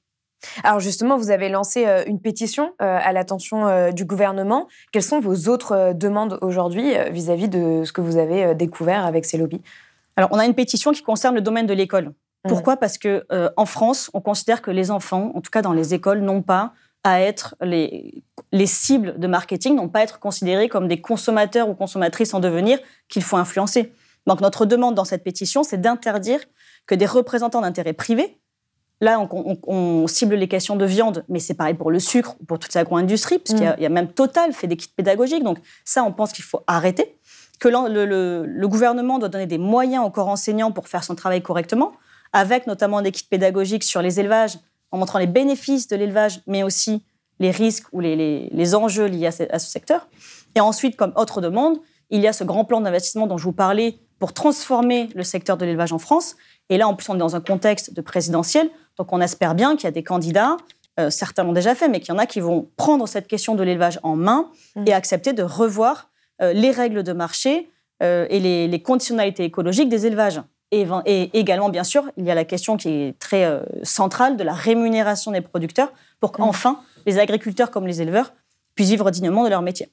Alors 0.63 0.79
justement, 0.79 1.17
vous 1.17 1.31
avez 1.31 1.50
lancé 1.50 1.86
euh, 1.86 2.03
une 2.05 2.19
pétition 2.22 2.74
euh, 2.81 3.00
à 3.01 3.12
l'attention 3.12 3.67
euh, 3.67 3.91
du 3.91 4.05
gouvernement. 4.05 4.67
Quelles 4.91 5.03
sont 5.03 5.19
vos 5.19 5.50
autres 5.50 5.93
demandes 5.93 6.38
aujourd'hui 6.41 6.93
vis-à-vis 7.12 7.50
de 7.50 7.84
ce 7.84 7.91
que 7.91 8.01
vous 8.01 8.17
avez 8.17 8.55
découvert 8.55 9.05
avec 9.05 9.25
ces 9.25 9.38
lobbies? 9.38 9.62
Alors, 10.17 10.29
on 10.33 10.39
a 10.39 10.45
une 10.45 10.53
pétition 10.55 10.91
qui 10.91 11.01
concerne 11.03 11.36
le 11.36 11.41
domaine 11.41 11.65
de 11.67 11.74
l'école. 11.74 12.12
Pourquoi? 12.50 12.77
Parce 12.77 12.97
que 12.97 13.25
euh, 13.31 13.50
en 13.57 13.65
France, 13.65 14.09
on 14.13 14.21
considère 14.21 14.62
que 14.62 14.71
les 14.71 14.91
enfants, 14.91 15.31
en 15.36 15.41
tout 15.41 15.51
cas 15.51 15.62
dans 15.62 15.74
les 15.74 15.93
écoles, 15.93 16.19
n'ont 16.21 16.41
pas 16.41 16.74
à 17.03 17.21
être 17.21 17.55
les, 17.62 18.24
les 18.51 18.65
cibles 18.65 19.17
de 19.19 19.27
marketing, 19.27 19.75
n'ont 19.75 19.89
pas 19.89 20.00
à 20.00 20.03
être 20.03 20.19
considérés 20.19 20.67
comme 20.69 20.88
des 20.88 21.00
consommateurs 21.00 21.69
ou 21.69 21.74
consommatrices 21.75 22.33
en 22.33 22.39
devenir 22.39 22.79
qu'il 23.09 23.24
faut 23.24 23.38
influencer. 23.38 23.93
Donc, 24.25 24.41
notre 24.41 24.65
demande 24.65 24.95
dans 24.95 25.05
cette 25.05 25.24
pétition, 25.24 25.63
c'est 25.63 25.79
d'interdire 25.79 26.39
que 26.86 26.95
des 26.95 27.05
représentants 27.05 27.62
d'intérêts 27.62 27.93
privés, 27.93 28.39
là, 29.00 29.19
on, 29.19 29.29
on- 29.31 29.57
on 29.74 30.07
cible 30.07 30.36
les 30.36 30.47
questions 30.47 30.75
de 30.75 30.86
viande, 30.86 31.24
mais 31.29 31.39
c'est 31.39 31.53
pareil 31.53 31.75
pour 31.75 31.91
le 31.91 32.00
sucre, 32.00 32.36
ou 32.41 32.45
pour 32.45 32.59
toute 32.59 32.74
l'agro-industrie, 32.74 33.39
puisqu'il 33.39 33.63
y, 33.63 33.67
a- 33.67 33.75
il 33.77 33.83
y 33.83 33.86
a 33.86 33.89
même 33.89 34.12
Total 34.12 34.51
fait 34.53 34.67
des 34.67 34.75
kits 34.77 34.91
pédagogiques. 34.95 35.43
Donc, 35.43 35.59
ça, 35.86 36.03
on 36.03 36.12
pense 36.12 36.31
qu'il 36.33 36.43
faut 36.45 36.63
arrêter 36.67 37.17
que 37.59 37.67
le, 37.67 38.05
le- 38.05 38.45
le 38.45 38.67
gouvernement 38.67 39.19
doit 39.19 39.29
donner 39.29 39.47
des 39.47 39.57
moyens 39.57 40.05
au 40.05 40.09
corps 40.09 40.27
enseignant 40.27 40.71
pour 40.71 40.87
faire 40.87 41.03
son 41.03 41.15
travail 41.15 41.41
correctement, 41.41 41.93
avec 42.33 42.67
notamment 42.67 43.01
des 43.01 43.11
kits 43.11 43.25
pédagogiques 43.29 43.83
sur 43.83 44.01
les 44.01 44.19
élevages, 44.19 44.57
en 44.91 44.97
montrant 44.97 45.19
les 45.19 45.27
bénéfices 45.27 45.87
de 45.87 45.95
l'élevage, 45.95 46.41
mais 46.47 46.63
aussi 46.63 47.03
les 47.39 47.51
risques 47.51 47.85
ou 47.91 47.99
les, 47.99 48.15
les- 48.15 48.49
les 48.51 48.75
enjeux 48.75 49.05
liés 49.05 49.27
à 49.27 49.31
ce, 49.31 49.43
à 49.51 49.59
ce 49.59 49.69
secteur. 49.69 50.07
Et 50.55 50.59
ensuite, 50.61 50.95
comme 50.95 51.13
autre 51.15 51.41
demande, 51.41 51.77
il 52.09 52.21
y 52.21 52.27
a 52.27 52.33
ce 52.33 52.43
grand 52.43 52.63
plan 52.65 52.81
d'investissement 52.81 53.27
dont 53.27 53.37
je 53.37 53.43
vous 53.43 53.53
parlais 53.53 53.99
pour 54.19 54.33
transformer 54.33 55.09
le 55.13 55.23
secteur 55.23 55.57
de 55.57 55.65
l'élevage 55.65 55.93
en 55.93 55.99
France. 55.99 56.35
Et 56.69 56.77
là, 56.77 56.87
en 56.87 56.95
plus, 56.95 57.09
on 57.09 57.15
est 57.15 57.19
dans 57.19 57.35
un 57.35 57.41
contexte 57.41 57.93
de 57.93 58.01
présidentiel, 58.01 58.69
donc 58.97 59.11
on 59.13 59.21
espère 59.21 59.55
bien 59.55 59.75
qu'il 59.75 59.83
y 59.83 59.87
a 59.87 59.91
des 59.91 60.03
candidats, 60.03 60.57
euh, 60.99 61.09
certains 61.11 61.43
l'ont 61.43 61.53
déjà 61.53 61.75
fait, 61.75 61.87
mais 61.89 61.99
qu'il 61.99 62.13
y 62.13 62.17
en 62.17 62.19
a 62.19 62.25
qui 62.25 62.39
vont 62.39 62.69
prendre 62.77 63.07
cette 63.07 63.27
question 63.27 63.53
de 63.55 63.61
l'élevage 63.63 63.99
en 64.03 64.15
main 64.15 64.49
et 64.87 64.93
accepter 64.93 65.33
de 65.33 65.43
revoir 65.43 66.09
les 66.39 66.72
règles 66.72 67.03
de 67.03 67.13
marché 67.13 67.70
euh, 68.03 68.27
et 68.29 68.39
les, 68.39 68.67
les 68.67 68.82
conditionnalités 68.82 69.44
écologiques 69.44 69.89
des 69.89 70.06
élevages. 70.06 70.41
Et, 70.72 70.86
également, 71.34 71.70
bien 71.70 71.84
sûr, 71.84 72.12
il 72.17 72.25
y 72.25 72.32
a 72.32 72.36
la 72.36 72.46
question 72.46 72.77
qui 72.77 72.89
est 72.89 73.20
très 73.20 73.46
euh, 73.46 73.62
centrale 73.84 74.38
de 74.38 74.44
la 74.44 74.53
rémunération 74.53 75.32
des 75.32 75.41
producteurs 75.41 75.91
pour 76.20 76.32
qu'enfin 76.32 76.79
les 77.06 77.20
agriculteurs 77.20 77.72
comme 77.72 77.88
les 77.88 78.01
éleveurs 78.01 78.34
puissent 78.75 78.89
vivre 78.89 79.10
dignement 79.10 79.46
de 79.46 79.50
leur 79.50 79.62
métier. 79.62 79.89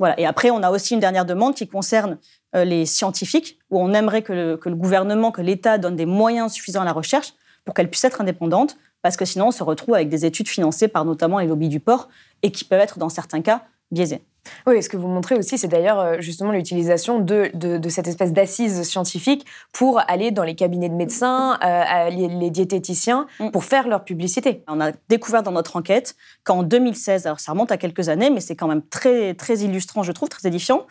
Voilà. 0.00 0.18
Et 0.18 0.26
après, 0.26 0.50
on 0.50 0.62
a 0.62 0.70
aussi 0.70 0.94
une 0.94 1.00
dernière 1.00 1.26
demande 1.26 1.54
qui 1.54 1.68
concerne 1.68 2.18
euh, 2.56 2.64
les 2.64 2.86
scientifiques, 2.86 3.58
où 3.70 3.78
on 3.78 3.92
aimerait 3.92 4.22
que 4.22 4.32
le, 4.32 4.56
que 4.56 4.68
le 4.68 4.74
gouvernement, 4.74 5.30
que 5.30 5.42
l'État 5.42 5.78
donne 5.78 5.94
des 5.94 6.06
moyens 6.06 6.52
suffisants 6.52 6.82
à 6.82 6.86
la 6.86 6.92
recherche 6.92 7.34
pour 7.64 7.74
qu'elle 7.74 7.88
puisse 7.88 8.04
être 8.04 8.20
indépendante, 8.20 8.76
parce 9.02 9.16
que 9.16 9.24
sinon 9.24 9.48
on 9.48 9.52
se 9.52 9.62
retrouve 9.62 9.94
avec 9.94 10.08
des 10.08 10.24
études 10.24 10.48
financées 10.48 10.88
par 10.88 11.04
notamment 11.04 11.38
les 11.38 11.46
lobbies 11.46 11.68
du 11.68 11.78
porc 11.78 12.08
et 12.42 12.50
qui 12.50 12.64
peuvent 12.64 12.80
être 12.80 12.98
dans 12.98 13.10
certains 13.10 13.42
cas 13.42 13.62
biaisées. 13.92 14.24
Oui, 14.66 14.82
ce 14.82 14.88
que 14.88 14.96
vous 14.96 15.08
montrez 15.08 15.36
aussi, 15.36 15.58
c'est 15.58 15.68
d'ailleurs 15.68 16.00
euh, 16.00 16.16
justement 16.20 16.52
l'utilisation 16.52 17.18
de, 17.18 17.50
de, 17.54 17.78
de 17.78 17.88
cette 17.88 18.08
espèce 18.08 18.32
d'assise 18.32 18.82
scientifique 18.82 19.46
pour 19.72 20.00
aller 20.08 20.30
dans 20.30 20.44
les 20.44 20.54
cabinets 20.54 20.88
de 20.88 20.94
médecins, 20.94 21.58
euh, 21.62 22.10
les, 22.10 22.28
les 22.28 22.50
diététiciens, 22.50 23.26
Mm. 23.38 23.50
pour 23.50 23.64
faire 23.64 23.88
leur 23.88 24.04
publicité. 24.04 24.62
On 24.68 24.80
a 24.80 24.92
découvert 25.08 25.42
dans 25.42 25.52
notre 25.52 25.76
enquête 25.76 26.14
qu'en 26.44 26.62
2016, 26.62 27.26
alors 27.26 27.40
ça 27.40 27.52
remonte 27.52 27.72
à 27.72 27.76
quelques 27.76 28.08
années, 28.08 28.30
mais 28.30 28.40
c'est 28.40 28.56
quand 28.56 28.68
même 28.68 28.82
très, 28.82 29.34
très 29.34 29.58
illustrant, 29.58 30.02
je 30.02 30.12
trouve, 30.12 30.28
très 30.28 30.46
édifiant, 30.48 30.86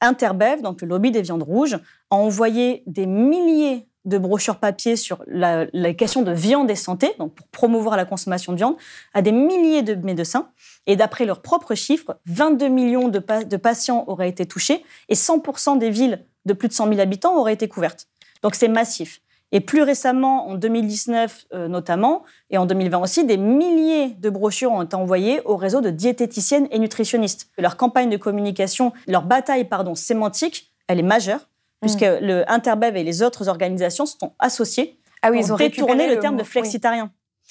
Interbev, 0.00 0.60
donc 0.62 0.82
le 0.82 0.88
lobby 0.88 1.10
des 1.10 1.22
viandes 1.22 1.42
rouges, 1.42 1.78
a 2.10 2.16
envoyé 2.16 2.82
des 2.86 3.06
milliers 3.06 3.88
de 4.06 4.18
brochures 4.18 4.56
papier 4.56 4.96
sur 4.96 5.22
la, 5.26 5.66
question 5.94 6.22
de 6.22 6.32
viande 6.32 6.70
et 6.70 6.76
santé, 6.76 7.12
donc 7.18 7.34
pour 7.34 7.46
promouvoir 7.48 7.96
la 7.96 8.04
consommation 8.04 8.52
de 8.52 8.56
viande, 8.56 8.76
à 9.12 9.20
des 9.20 9.32
milliers 9.32 9.82
de 9.82 9.94
médecins. 9.94 10.48
Et 10.86 10.96
d'après 10.96 11.26
leurs 11.26 11.42
propres 11.42 11.74
chiffres, 11.74 12.18
22 12.26 12.68
millions 12.68 13.08
de 13.08 13.56
patients 13.56 14.04
auraient 14.06 14.28
été 14.28 14.46
touchés 14.46 14.84
et 15.08 15.14
100% 15.14 15.78
des 15.78 15.90
villes 15.90 16.24
de 16.46 16.52
plus 16.52 16.68
de 16.68 16.72
100 16.72 16.88
000 16.88 17.00
habitants 17.00 17.36
auraient 17.36 17.52
été 17.52 17.68
couvertes. 17.68 18.08
Donc 18.42 18.54
c'est 18.54 18.68
massif. 18.68 19.20
Et 19.52 19.60
plus 19.60 19.82
récemment, 19.82 20.48
en 20.48 20.54
2019 20.54 21.46
euh, 21.54 21.68
notamment, 21.68 22.24
et 22.50 22.58
en 22.58 22.66
2020 22.66 22.98
aussi, 22.98 23.24
des 23.24 23.36
milliers 23.36 24.08
de 24.08 24.28
brochures 24.28 24.72
ont 24.72 24.82
été 24.82 24.96
envoyées 24.96 25.40
au 25.44 25.56
réseau 25.56 25.80
de 25.80 25.90
diététiciennes 25.90 26.66
et 26.70 26.78
nutritionnistes. 26.78 27.50
Leur 27.56 27.76
campagne 27.76 28.10
de 28.10 28.16
communication, 28.16 28.92
leur 29.06 29.22
bataille 29.22 29.64
pardon, 29.64 29.94
sémantique, 29.94 30.72
elle 30.88 30.98
est 30.98 31.04
majeure, 31.04 31.48
puisque 31.86 32.20
le 32.20 32.44
Interbev 32.50 32.96
et 32.96 33.04
les 33.04 33.22
autres 33.22 33.48
organisations 33.48 34.06
se 34.06 34.16
sont 34.18 34.32
associées 34.38 34.98
Ah 35.22 35.30
oui, 35.30 35.38
pour 35.38 35.46
ils 35.46 35.52
ont 35.52 35.56
le 35.56 36.18
terme 36.18 36.34
mot, 36.34 36.40
de 36.40 36.46
flexitarien. 36.46 37.10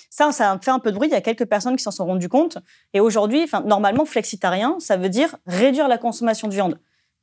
Ça, 0.10 0.32
ça 0.32 0.52
a 0.52 0.60
fait 0.60 0.71
un 0.71 0.80
peu 0.80 0.91
de 0.91 0.98
bruit. 0.98 1.08
Il 1.08 1.13
y 1.13 1.15
a 1.15 1.21
quelques 1.21 1.45
personnes 1.45 1.76
qui 1.76 1.84
s'en 1.84 1.91
sont 1.91 2.06
rendues 2.06 2.30
compte. 2.30 2.58
Et 2.93 3.00
aujourd'hui, 3.00 3.43
enfin, 3.43 3.62
normalement, 3.62 4.06
flexitarien, 4.06 4.78
ça 4.80 4.98
veut 4.98 5.10
dire 5.10 5.36
réduire 5.45 5.88
la 5.88 5.98
consommation 5.98 6.48
de 6.48 6.54
viande 6.54 6.80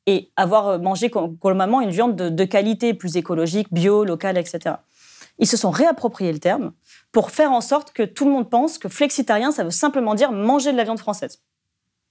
et 0.06 0.30
avoir 0.36 0.68
euh, 0.68 0.78
mangé 0.78 1.10
globalement 1.10 1.80
une 1.80 1.90
viande 1.90 2.16
de, 2.16 2.28
de 2.28 2.44
qualité, 2.44 2.92
plus 2.94 3.16
écologique, 3.16 3.68
bio, 3.72 4.04
locale, 4.04 4.36
etc. 4.36 4.76
Ils 5.38 5.46
se 5.46 5.56
sont 5.56 5.70
réappropriés 5.70 6.32
le 6.32 6.38
terme 6.38 6.72
pour 7.12 7.30
faire 7.30 7.52
en 7.52 7.60
sorte 7.60 7.92
que 7.92 8.02
tout 8.02 8.24
le 8.24 8.32
monde 8.32 8.50
pense 8.50 8.78
que 8.78 8.88
flexitarien, 8.88 9.52
ça 9.52 9.64
veut 9.64 9.70
simplement 9.70 10.14
dire 10.14 10.32
manger 10.32 10.72
de 10.72 10.76
la 10.76 10.84
viande 10.84 10.98
française 10.98 11.42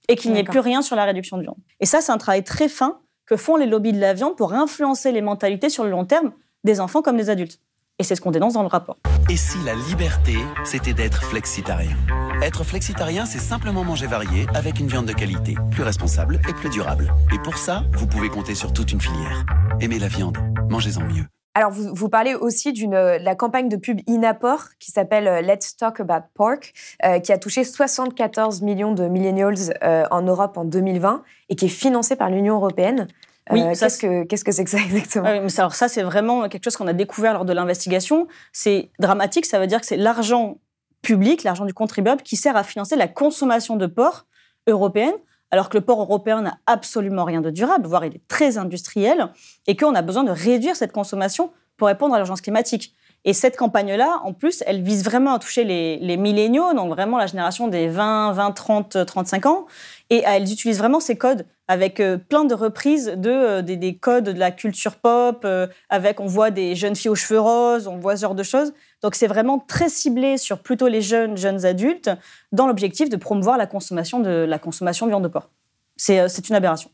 et 0.08 0.16
qu'il 0.16 0.32
n'y 0.32 0.40
ait 0.40 0.44
plus 0.44 0.58
rien 0.58 0.82
sur 0.82 0.96
la 0.96 1.04
réduction 1.04 1.36
de 1.36 1.42
viande. 1.42 1.58
Et 1.80 1.86
ça, 1.86 2.00
c'est 2.00 2.12
un 2.12 2.18
travail 2.18 2.42
très 2.42 2.68
fin 2.68 3.01
que 3.26 3.36
font 3.36 3.56
les 3.56 3.66
lobbies 3.66 3.92
de 3.92 4.00
la 4.00 4.14
viande 4.14 4.36
pour 4.36 4.54
influencer 4.54 5.12
les 5.12 5.22
mentalités 5.22 5.68
sur 5.68 5.84
le 5.84 5.90
long 5.90 6.04
terme 6.04 6.32
des 6.64 6.80
enfants 6.80 7.02
comme 7.02 7.16
des 7.16 7.30
adultes. 7.30 7.60
Et 7.98 8.04
c'est 8.04 8.16
ce 8.16 8.20
qu'on 8.20 8.30
dénonce 8.30 8.54
dans 8.54 8.62
le 8.62 8.68
rapport. 8.68 8.96
Et 9.30 9.36
si 9.36 9.58
la 9.64 9.74
liberté, 9.74 10.36
c'était 10.64 10.94
d'être 10.94 11.22
flexitarien? 11.22 11.96
Être 12.42 12.64
flexitarien, 12.64 13.26
c'est 13.26 13.38
simplement 13.38 13.84
manger 13.84 14.06
varié 14.06 14.46
avec 14.54 14.80
une 14.80 14.88
viande 14.88 15.06
de 15.06 15.12
qualité, 15.12 15.54
plus 15.70 15.82
responsable 15.82 16.40
et 16.48 16.52
plus 16.52 16.70
durable. 16.70 17.14
Et 17.32 17.38
pour 17.38 17.56
ça, 17.56 17.84
vous 17.92 18.06
pouvez 18.06 18.28
compter 18.28 18.54
sur 18.54 18.72
toute 18.72 18.92
une 18.92 19.00
filière. 19.00 19.44
Aimez 19.80 19.98
la 19.98 20.08
viande, 20.08 20.38
mangez-en 20.68 21.02
mieux. 21.02 21.26
Alors, 21.54 21.70
vous, 21.70 21.94
vous 21.94 22.08
parlez 22.08 22.34
aussi 22.34 22.72
d'une 22.72 22.94
euh, 22.94 23.18
de 23.18 23.24
la 23.24 23.34
campagne 23.34 23.68
de 23.68 23.76
pub 23.76 24.00
Inapport 24.06 24.68
qui 24.78 24.90
s'appelle 24.90 25.28
euh, 25.28 25.40
Let's 25.42 25.76
Talk 25.76 26.00
About 26.00 26.26
Pork, 26.34 26.72
euh, 27.04 27.18
qui 27.20 27.30
a 27.32 27.38
touché 27.38 27.62
74 27.64 28.62
millions 28.62 28.92
de 28.94 29.06
millennials 29.06 29.74
euh, 29.82 30.04
en 30.10 30.22
Europe 30.22 30.56
en 30.56 30.64
2020 30.64 31.22
et 31.50 31.56
qui 31.56 31.66
est 31.66 31.68
financée 31.68 32.16
par 32.16 32.30
l'Union 32.30 32.54
européenne. 32.54 33.06
Oui, 33.50 33.60
Euh, 33.60 33.74
qu'est-ce 33.78 33.98
que 33.98 34.22
qu'est-ce 34.24 34.44
que 34.44 34.52
c'est 34.52 34.64
que 34.64 34.70
ça 34.70 34.78
exactement? 34.78 35.24
Mais 35.42 35.48
ça- 35.48 35.62
alors 35.62 35.74
ça, 35.74 35.88
c'est 35.88 36.02
vraiment 36.02 36.48
quelque 36.48 36.64
chose 36.64 36.76
qu'on 36.76 36.86
a 36.86 36.92
découvert 36.94 37.34
lors 37.34 37.44
de 37.44 37.52
l'investigation. 37.52 38.28
C'est 38.52 38.90
dramatique, 38.98 39.44
ça 39.46 39.58
veut 39.58 39.66
dire 39.66 39.80
que 39.80 39.86
c'est 39.86 39.96
l'argent 39.96 40.58
public, 41.02 41.42
l'argent 41.42 41.64
du 41.66 41.74
contribuable, 41.74 42.22
qui 42.22 42.36
sert 42.36 42.56
à 42.56 42.62
financer 42.62 42.94
la 42.96 43.08
consommation 43.08 43.76
de 43.76 43.86
porc 43.86 44.26
européenne, 44.68 45.14
alors 45.52 45.68
que 45.68 45.76
le 45.76 45.84
porc 45.84 46.00
européen 46.00 46.40
n'a 46.40 46.58
absolument 46.66 47.24
rien 47.24 47.42
de 47.42 47.50
durable, 47.50 47.86
voire 47.86 48.04
il 48.06 48.16
est 48.16 48.26
très 48.26 48.58
industriel, 48.58 49.28
et 49.66 49.76
qu'on 49.76 49.94
a 49.94 50.02
besoin 50.02 50.24
de 50.24 50.32
réduire 50.32 50.74
cette 50.74 50.92
consommation 50.92 51.52
pour 51.76 51.88
répondre 51.88 52.14
à 52.14 52.16
l'urgence 52.16 52.40
climatique. 52.40 52.94
Et 53.24 53.34
cette 53.34 53.56
campagne-là, 53.56 54.20
en 54.24 54.32
plus, 54.32 54.64
elle 54.66 54.82
vise 54.82 55.04
vraiment 55.04 55.34
à 55.34 55.38
toucher 55.38 55.62
les, 55.62 56.16
milléniaux, 56.16 56.74
donc 56.74 56.90
vraiment 56.90 57.18
la 57.18 57.26
génération 57.26 57.68
des 57.68 57.86
20, 57.86 58.32
20, 58.32 58.50
30, 58.52 59.06
35 59.06 59.46
ans. 59.46 59.66
Et 60.10 60.22
elles 60.26 60.50
utilisent 60.52 60.78
vraiment 60.78 60.98
ces 60.98 61.16
codes 61.16 61.46
avec 61.68 62.00
euh, 62.00 62.18
plein 62.18 62.44
de 62.44 62.54
reprises 62.54 63.06
de, 63.16 63.30
euh, 63.30 63.62
des, 63.62 63.76
des 63.76 63.94
codes 63.94 64.24
de 64.24 64.38
la 64.38 64.50
culture 64.50 64.96
pop, 64.96 65.42
euh, 65.44 65.68
avec 65.88 66.20
on 66.20 66.26
voit 66.26 66.50
des 66.50 66.74
jeunes 66.74 66.96
filles 66.96 67.10
aux 67.10 67.14
cheveux 67.14 67.40
roses, 67.40 67.86
on 67.86 67.96
voit 67.96 68.16
ce 68.16 68.22
genre 68.22 68.34
de 68.34 68.42
choses. 68.42 68.72
Donc 69.02 69.14
c'est 69.14 69.28
vraiment 69.28 69.58
très 69.60 69.88
ciblé 69.88 70.36
sur 70.36 70.58
plutôt 70.58 70.88
les 70.88 71.00
jeunes, 71.00 71.36
jeunes 71.36 71.64
adultes, 71.64 72.10
dans 72.50 72.66
l'objectif 72.66 73.08
de 73.08 73.16
promouvoir 73.16 73.56
la 73.56 73.66
consommation 73.66 74.18
de, 74.18 74.30
la 74.30 74.58
consommation 74.58 75.06
de 75.06 75.12
viande 75.12 75.22
de 75.22 75.28
porc. 75.28 75.48
C'est 75.96 76.48
une 76.48 76.56
aberration. 76.56 76.90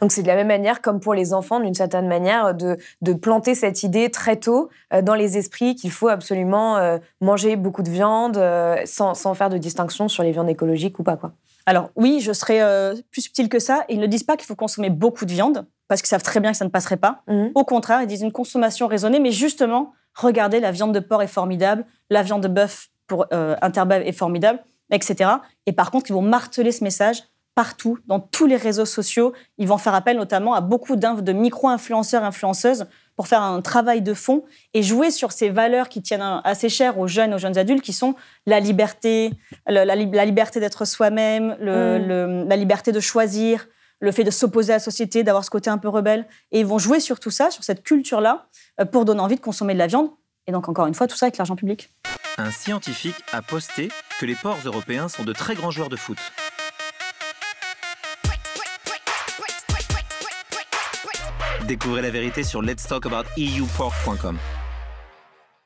Donc 0.00 0.12
c'est 0.12 0.22
de 0.22 0.26
la 0.26 0.36
même 0.36 0.48
manière 0.48 0.80
comme 0.80 1.00
pour 1.00 1.14
les 1.14 1.32
enfants, 1.32 1.60
d'une 1.60 1.74
certaine 1.74 2.08
manière, 2.08 2.54
de, 2.54 2.76
de 3.02 3.12
planter 3.12 3.54
cette 3.54 3.82
idée 3.82 4.10
très 4.10 4.36
tôt 4.36 4.68
euh, 4.92 5.02
dans 5.02 5.14
les 5.14 5.38
esprits 5.38 5.74
qu'il 5.74 5.90
faut 5.90 6.08
absolument 6.08 6.76
euh, 6.76 6.98
manger 7.20 7.56
beaucoup 7.56 7.82
de 7.82 7.90
viande 7.90 8.36
euh, 8.36 8.76
sans, 8.84 9.14
sans 9.14 9.34
faire 9.34 9.50
de 9.50 9.58
distinction 9.58 10.08
sur 10.08 10.22
les 10.22 10.32
viandes 10.32 10.50
écologiques 10.50 10.98
ou 10.98 11.02
pas. 11.02 11.16
Quoi. 11.16 11.32
Alors 11.68 11.90
oui, 11.96 12.20
je 12.20 12.32
serais 12.32 12.62
euh, 12.62 12.94
plus 13.10 13.20
subtil 13.20 13.50
que 13.50 13.58
ça. 13.58 13.84
Ils 13.90 14.00
ne 14.00 14.06
disent 14.06 14.22
pas 14.22 14.38
qu'il 14.38 14.46
faut 14.46 14.54
consommer 14.54 14.88
beaucoup 14.88 15.26
de 15.26 15.32
viande, 15.32 15.66
parce 15.86 16.00
qu'ils 16.00 16.08
savent 16.08 16.22
très 16.22 16.40
bien 16.40 16.52
que 16.52 16.56
ça 16.56 16.64
ne 16.64 16.70
passerait 16.70 16.96
pas. 16.96 17.20
Mhm. 17.28 17.50
Au 17.54 17.64
contraire, 17.64 18.00
ils 18.00 18.06
disent 18.06 18.22
une 18.22 18.32
consommation 18.32 18.86
raisonnée, 18.86 19.20
mais 19.20 19.32
justement, 19.32 19.92
regardez, 20.14 20.60
la 20.60 20.70
viande 20.70 20.94
de 20.94 21.00
porc 21.00 21.22
est 21.22 21.26
formidable, 21.26 21.84
la 22.08 22.22
viande 22.22 22.42
de 22.42 22.48
bœuf 22.48 22.88
pour 23.06 23.26
euh, 23.34 23.54
est 23.60 24.12
formidable, 24.12 24.60
etc. 24.90 25.30
Et 25.66 25.74
par 25.74 25.90
contre, 25.90 26.06
ils 26.10 26.14
vont 26.14 26.22
marteler 26.22 26.72
ce 26.72 26.82
message 26.82 27.24
partout, 27.62 27.98
dans 28.06 28.20
tous 28.20 28.46
les 28.46 28.54
réseaux 28.56 28.84
sociaux. 28.84 29.32
Ils 29.58 29.66
vont 29.66 29.78
faire 29.78 29.94
appel 29.94 30.16
notamment 30.16 30.54
à 30.54 30.60
beaucoup 30.60 30.94
de 30.94 31.32
micro-influenceurs, 31.32 32.22
influenceuses, 32.22 32.86
pour 33.16 33.26
faire 33.26 33.42
un 33.42 33.60
travail 33.62 34.00
de 34.00 34.14
fond 34.14 34.44
et 34.74 34.84
jouer 34.84 35.10
sur 35.10 35.32
ces 35.32 35.48
valeurs 35.50 35.88
qui 35.88 36.00
tiennent 36.00 36.40
assez 36.44 36.68
chères 36.68 37.00
aux 37.00 37.08
jeunes, 37.08 37.34
aux 37.34 37.38
jeunes 37.38 37.58
adultes, 37.58 37.82
qui 37.82 37.92
sont 37.92 38.14
la 38.46 38.60
liberté, 38.60 39.32
le- 39.66 39.82
la, 39.82 39.96
li- 39.96 40.08
la 40.12 40.24
liberté 40.24 40.60
d'être 40.60 40.84
soi-même, 40.84 41.56
Mm. 41.60 42.48
la 42.48 42.56
liberté 42.56 42.92
de 42.92 43.00
choisir, 43.00 43.66
le 43.98 44.12
fait 44.12 44.22
de 44.22 44.30
s'opposer 44.30 44.72
à 44.72 44.76
la 44.76 44.80
société, 44.90 45.24
d'avoir 45.24 45.44
ce 45.44 45.50
côté 45.50 45.68
un 45.68 45.78
peu 45.78 45.88
rebelle. 45.88 46.26
Et 46.52 46.60
ils 46.60 46.66
vont 46.66 46.78
jouer 46.78 47.00
sur 47.00 47.18
tout 47.18 47.32
ça, 47.32 47.50
sur 47.50 47.64
cette 47.64 47.82
culture-là, 47.82 48.46
euh, 48.80 48.84
pour 48.84 49.04
donner 49.04 49.20
envie 49.20 49.34
de 49.34 49.40
consommer 49.40 49.74
de 49.74 49.78
la 49.80 49.88
viande. 49.88 50.10
Et 50.46 50.52
donc, 50.52 50.68
encore 50.68 50.86
une 50.86 50.94
fois, 50.94 51.08
tout 51.08 51.16
ça 51.16 51.26
avec 51.26 51.38
l'argent 51.38 51.56
public. 51.56 51.90
Un 52.38 52.52
scientifique 52.52 53.16
a 53.32 53.42
posté 53.42 53.88
que 54.20 54.26
les 54.26 54.36
porcs 54.36 54.60
européens 54.64 55.08
sont 55.08 55.24
de 55.24 55.32
très 55.32 55.56
grands 55.56 55.72
joueurs 55.72 55.88
de 55.88 55.96
foot. 55.96 56.18
Découvrez 61.68 62.00
la 62.00 62.08
vérité 62.08 62.42
sur 62.44 62.62
letstalkabouteupork.com. 62.62 64.38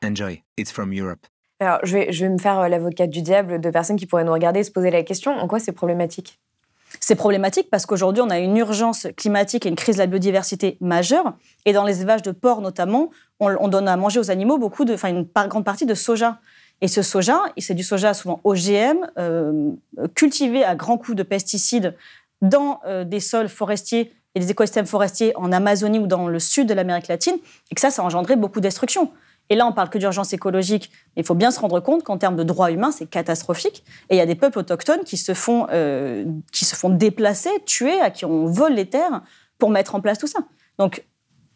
Enjoy, 0.05 0.43
it's 0.57 0.69
from 0.69 0.93
Europe. 0.93 1.25
Alors, 1.61 1.79
je 1.83 1.93
vais, 1.97 2.11
je 2.11 2.25
vais 2.25 2.29
me 2.29 2.37
faire 2.37 2.59
euh, 2.59 2.67
l'avocate 2.67 3.09
du 3.09 3.21
diable 3.21 3.61
de 3.61 3.69
personnes 3.69 3.95
qui 3.95 4.05
pourraient 4.05 4.25
nous 4.25 4.33
regarder 4.33 4.59
et 4.59 4.63
se 4.65 4.71
poser 4.71 4.91
la 4.91 5.03
question 5.03 5.31
en 5.31 5.47
quoi 5.47 5.59
c'est 5.59 5.71
problématique? 5.71 6.39
C'est 6.99 7.15
problématique 7.15 7.69
parce 7.71 7.85
qu'aujourd'hui, 7.85 8.21
on 8.21 8.29
a 8.29 8.39
une 8.39 8.57
urgence 8.57 9.07
climatique 9.15 9.65
et 9.65 9.69
une 9.69 9.77
crise 9.77 9.95
de 9.95 10.01
la 10.01 10.07
biodiversité 10.07 10.77
majeure. 10.81 11.37
Et 11.65 11.71
dans 11.71 11.85
les 11.85 12.01
élevages 12.01 12.21
de 12.21 12.31
porcs, 12.31 12.59
notamment, 12.59 13.09
on, 13.39 13.55
on 13.61 13.69
donne 13.69 13.87
à 13.87 13.95
manger 13.95 14.19
aux 14.19 14.29
animaux 14.29 14.57
beaucoup 14.57 14.83
de, 14.83 14.95
enfin, 14.95 15.07
une 15.07 15.25
par- 15.25 15.47
grande 15.47 15.63
partie 15.63 15.85
de 15.85 15.93
soja. 15.93 16.39
Et 16.81 16.89
ce 16.89 17.01
soja, 17.01 17.39
c'est 17.57 17.75
du 17.75 17.83
soja 17.83 18.13
souvent 18.13 18.41
OGM, 18.43 19.07
euh, 19.17 19.71
cultivé 20.15 20.65
à 20.65 20.75
grands 20.75 20.97
coups 20.97 21.15
de 21.15 21.23
pesticides 21.23 21.95
dans 22.41 22.81
euh, 22.85 23.05
des 23.05 23.21
sols 23.21 23.47
forestiers 23.47 24.11
et 24.35 24.39
des 24.39 24.51
écosystèmes 24.51 24.85
forestiers 24.85 25.35
en 25.37 25.51
Amazonie 25.51 25.99
ou 25.99 26.07
dans 26.07 26.27
le 26.27 26.39
sud 26.39 26.67
de 26.67 26.73
l'Amérique 26.73 27.07
latine, 27.07 27.35
et 27.71 27.75
que 27.75 27.81
ça, 27.81 27.91
ça 27.91 28.01
a 28.01 28.05
engendré 28.05 28.35
beaucoup 28.35 28.59
de 28.59 28.63
destruction. 28.63 29.11
Et 29.49 29.55
là, 29.55 29.67
on 29.67 29.73
parle 29.73 29.89
que 29.89 29.97
d'urgence 29.97 30.33
écologique, 30.33 30.89
mais 31.15 31.21
il 31.21 31.25
faut 31.25 31.35
bien 31.35 31.51
se 31.51 31.59
rendre 31.59 31.79
compte 31.79 32.03
qu'en 32.03 32.17
termes 32.17 32.35
de 32.35 32.43
droits 32.43 32.71
humains, 32.71 32.91
c'est 32.91 33.05
catastrophique. 33.05 33.83
Et 34.09 34.15
il 34.15 34.17
y 34.17 34.21
a 34.21 34.25
des 34.25 34.35
peuples 34.35 34.59
autochtones 34.59 35.03
qui 35.03 35.17
se 35.17 35.33
font, 35.33 35.67
euh, 35.71 36.25
qui 36.51 36.65
se 36.65 36.75
font 36.75 36.89
déplacer, 36.89 37.49
tuer, 37.65 37.99
à 37.99 38.09
qui 38.09 38.25
on 38.25 38.45
vole 38.45 38.73
les 38.73 38.89
terres 38.89 39.21
pour 39.59 39.69
mettre 39.69 39.95
en 39.95 40.01
place 40.01 40.17
tout 40.17 40.27
ça. 40.27 40.39
Donc, 40.79 41.05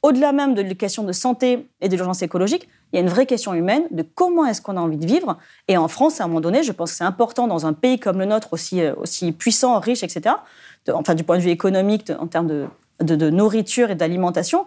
au-delà 0.04 0.32
même 0.32 0.54
de 0.54 0.62
la 0.62 0.76
question 0.76 1.04
de 1.04 1.12
santé 1.12 1.70
et 1.82 1.90
de 1.90 1.96
l'urgence 1.96 2.22
écologique, 2.22 2.68
il 2.92 2.98
y 2.98 3.00
a 3.00 3.02
une 3.02 3.10
vraie 3.10 3.26
question 3.26 3.54
humaine 3.54 3.84
de 3.92 4.04
comment 4.04 4.46
est-ce 4.46 4.62
qu'on 4.62 4.78
a 4.78 4.80
envie 4.80 4.98
de 4.98 5.06
vivre. 5.06 5.38
Et 5.68 5.76
en 5.76 5.88
France, 5.88 6.22
à 6.22 6.26
un 6.26 6.28
moment 6.28 6.40
donné, 6.40 6.64
je 6.64 6.72
pense 6.72 6.92
que 6.92 6.98
c'est 6.98 7.04
important 7.04 7.48
dans 7.48 7.66
un 7.66 7.74
pays 7.74 8.00
comme 8.00 8.20
le 8.20 8.26
nôtre, 8.26 8.50
aussi, 8.52 8.82
euh, 8.82 8.94
aussi 8.98 9.32
puissant, 9.32 9.80
riche, 9.80 10.04
etc., 10.04 10.36
enfin 10.94 11.16
du 11.16 11.24
point 11.24 11.38
de 11.38 11.44
vue 11.44 11.50
économique, 11.50 12.12
en 12.20 12.28
termes 12.28 12.70
de 13.00 13.30
nourriture 13.30 13.92
et 13.92 13.96
d'alimentation, 13.96 14.66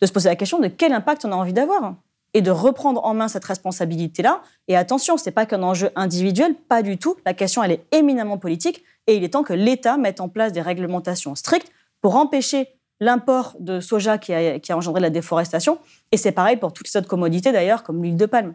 de 0.00 0.06
se 0.06 0.12
poser 0.12 0.28
la 0.28 0.36
question 0.36 0.58
de 0.58 0.68
quel 0.68 0.92
impact 0.92 1.24
on 1.24 1.32
a 1.32 1.36
envie 1.36 1.52
d'avoir 1.52 1.94
et 2.34 2.40
de 2.40 2.50
reprendre 2.50 3.04
en 3.04 3.14
main 3.14 3.28
cette 3.28 3.44
responsabilité-là. 3.44 4.42
Et 4.68 4.76
attention, 4.76 5.16
ce 5.16 5.26
n'est 5.26 5.32
pas 5.32 5.46
qu'un 5.46 5.62
enjeu 5.62 5.90
individuel, 5.96 6.54
pas 6.54 6.82
du 6.82 6.98
tout. 6.98 7.16
La 7.26 7.34
question, 7.34 7.62
elle 7.62 7.72
est 7.72 7.84
éminemment 7.92 8.38
politique 8.38 8.82
et 9.06 9.16
il 9.16 9.24
est 9.24 9.30
temps 9.30 9.42
que 9.42 9.52
l'État 9.52 9.96
mette 9.96 10.20
en 10.20 10.28
place 10.28 10.52
des 10.52 10.62
réglementations 10.62 11.34
strictes 11.34 11.70
pour 12.00 12.16
empêcher 12.16 12.68
l'import 13.00 13.54
de 13.58 13.80
soja 13.80 14.18
qui 14.18 14.32
a, 14.32 14.58
qui 14.60 14.72
a 14.72 14.76
engendré 14.76 15.00
la 15.00 15.10
déforestation. 15.10 15.78
Et 16.10 16.16
c'est 16.16 16.32
pareil 16.32 16.56
pour 16.56 16.72
toutes 16.72 16.88
les 16.92 16.96
autres 16.98 17.08
commodités 17.08 17.52
d'ailleurs, 17.52 17.82
comme 17.82 18.02
l'huile 18.02 18.16
de 18.16 18.26
palme. 18.26 18.54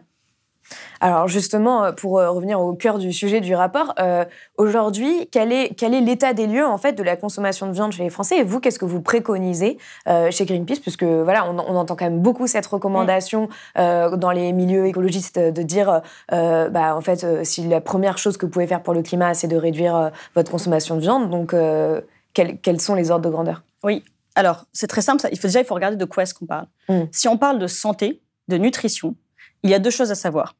Alors 1.00 1.28
justement, 1.28 1.84
euh, 1.84 1.92
pour 1.92 2.18
euh, 2.18 2.30
revenir 2.30 2.60
au 2.60 2.74
cœur 2.74 2.98
du 2.98 3.12
sujet 3.12 3.40
du 3.40 3.54
rapport, 3.54 3.94
euh, 3.98 4.24
aujourd'hui, 4.56 5.28
quel 5.30 5.52
est, 5.52 5.74
quel 5.76 5.94
est 5.94 6.00
l'état 6.00 6.32
des 6.32 6.46
lieux 6.46 6.66
en 6.66 6.78
fait 6.78 6.92
de 6.92 7.02
la 7.02 7.16
consommation 7.16 7.66
de 7.66 7.72
viande 7.72 7.92
chez 7.92 8.02
les 8.02 8.10
Français? 8.10 8.38
Et 8.38 8.42
vous, 8.42 8.60
qu'est-ce 8.60 8.78
que 8.78 8.84
vous 8.84 9.00
préconisez 9.00 9.78
euh, 10.08 10.30
chez 10.30 10.44
Greenpeace? 10.44 10.80
Puisque 10.80 11.04
voilà, 11.04 11.48
on, 11.48 11.58
on 11.58 11.76
entend 11.76 11.96
quand 11.96 12.04
même 12.04 12.20
beaucoup 12.20 12.46
cette 12.46 12.66
recommandation 12.66 13.48
euh, 13.78 14.16
dans 14.16 14.30
les 14.30 14.52
milieux 14.52 14.86
écologistes 14.86 15.38
de 15.38 15.62
dire, 15.62 16.02
bah 16.30 16.96
en 16.96 17.00
fait, 17.00 17.44
si 17.44 17.66
la 17.68 17.80
première 17.80 18.18
chose 18.18 18.36
que 18.36 18.46
vous 18.46 18.52
pouvez 18.52 18.66
faire 18.66 18.82
pour 18.82 18.94
le 18.94 19.02
climat, 19.02 19.34
c'est 19.34 19.48
de 19.48 19.56
réduire 19.56 20.10
votre 20.34 20.50
consommation 20.50 20.96
de 20.96 21.00
viande, 21.00 21.30
donc 21.30 21.54
quels, 22.34 22.58
quels 22.58 22.80
sont 22.80 22.94
les 22.94 23.10
ordres 23.10 23.24
de 23.24 23.30
grandeur? 23.30 23.62
Oui. 23.82 24.04
Alors, 24.34 24.66
c'est 24.72 24.86
très 24.86 25.00
simple. 25.02 25.20
ça. 25.20 25.28
Il 25.32 25.38
faut 25.38 25.48
déjà 25.48 25.60
il 25.60 25.66
faut 25.66 25.74
regarder 25.74 25.96
de 25.96 26.04
quoi 26.04 26.22
est-ce 26.22 26.34
qu'on 26.34 26.46
parle. 26.46 26.66
Mm. 26.88 27.02
Si 27.10 27.28
on 27.28 27.36
parle 27.36 27.58
de 27.58 27.66
santé, 27.66 28.22
de 28.48 28.56
nutrition, 28.56 29.14
il 29.62 29.70
y 29.70 29.74
a 29.74 29.78
deux 29.78 29.90
choses 29.90 30.10
à 30.10 30.14
savoir. 30.14 30.56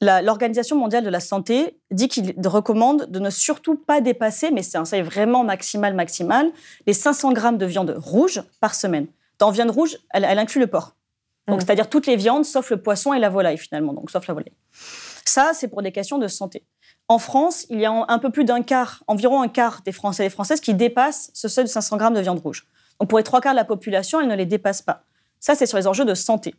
L'Organisation 0.00 0.76
mondiale 0.76 1.04
de 1.04 1.10
la 1.10 1.20
santé 1.20 1.78
dit 1.92 2.08
qu'il 2.08 2.34
recommande 2.44 3.06
de 3.08 3.20
ne 3.20 3.30
surtout 3.30 3.76
pas 3.76 4.00
dépasser, 4.00 4.50
mais 4.50 4.62
c'est 4.64 4.78
un 4.78 4.84
seuil 4.84 5.02
vraiment 5.02 5.44
maximal, 5.44 5.94
maximal, 5.94 6.50
les 6.88 6.92
500 6.92 7.32
grammes 7.32 7.58
de 7.58 7.66
viande 7.66 7.94
rouge 7.98 8.42
par 8.60 8.74
semaine. 8.74 9.06
Dans 9.38 9.52
viande 9.52 9.70
rouge, 9.70 9.98
elle, 10.10 10.24
elle 10.24 10.40
inclut 10.40 10.60
le 10.60 10.66
porc. 10.66 10.96
Donc, 11.46 11.58
Mm. 11.58 11.60
c'est-à-dire 11.60 11.88
toutes 11.88 12.06
les 12.06 12.16
viandes, 12.16 12.44
sauf 12.44 12.70
le 12.70 12.82
poisson 12.82 13.12
et 13.14 13.20
la 13.20 13.28
volaille, 13.28 13.58
finalement. 13.58 13.92
Donc, 13.92 14.10
sauf 14.10 14.26
la 14.26 14.34
volaille. 14.34 14.52
Ça, 15.24 15.52
c'est 15.54 15.68
pour 15.68 15.82
des 15.82 15.92
questions 15.92 16.18
de 16.18 16.26
santé. 16.26 16.64
En 17.06 17.18
France, 17.18 17.66
il 17.70 17.80
y 17.80 17.84
a 17.84 17.92
un 17.92 18.18
peu 18.18 18.30
plus 18.30 18.44
d'un 18.44 18.62
quart, 18.62 19.04
environ 19.06 19.40
un 19.40 19.48
quart 19.48 19.82
des 19.84 19.92
Français 19.92 20.24
et 20.24 20.26
des 20.26 20.30
Françaises 20.34 20.60
qui 20.60 20.74
dépassent 20.74 21.30
ce 21.34 21.46
seuil 21.48 21.64
de 21.64 21.68
500 21.70 21.96
grammes 21.96 22.14
de 22.14 22.20
viande 22.20 22.40
rouge. 22.40 22.66
Donc, 22.98 23.08
pour 23.08 23.18
les 23.18 23.24
trois 23.24 23.40
quarts 23.40 23.52
de 23.54 23.58
la 23.58 23.64
population, 23.64 24.20
elle 24.20 24.28
ne 24.28 24.34
les 24.34 24.46
dépasse 24.46 24.82
pas. 24.82 25.04
Ça, 25.38 25.54
c'est 25.54 25.66
sur 25.66 25.78
les 25.78 25.86
enjeux 25.86 26.04
de 26.04 26.14
santé. 26.14 26.54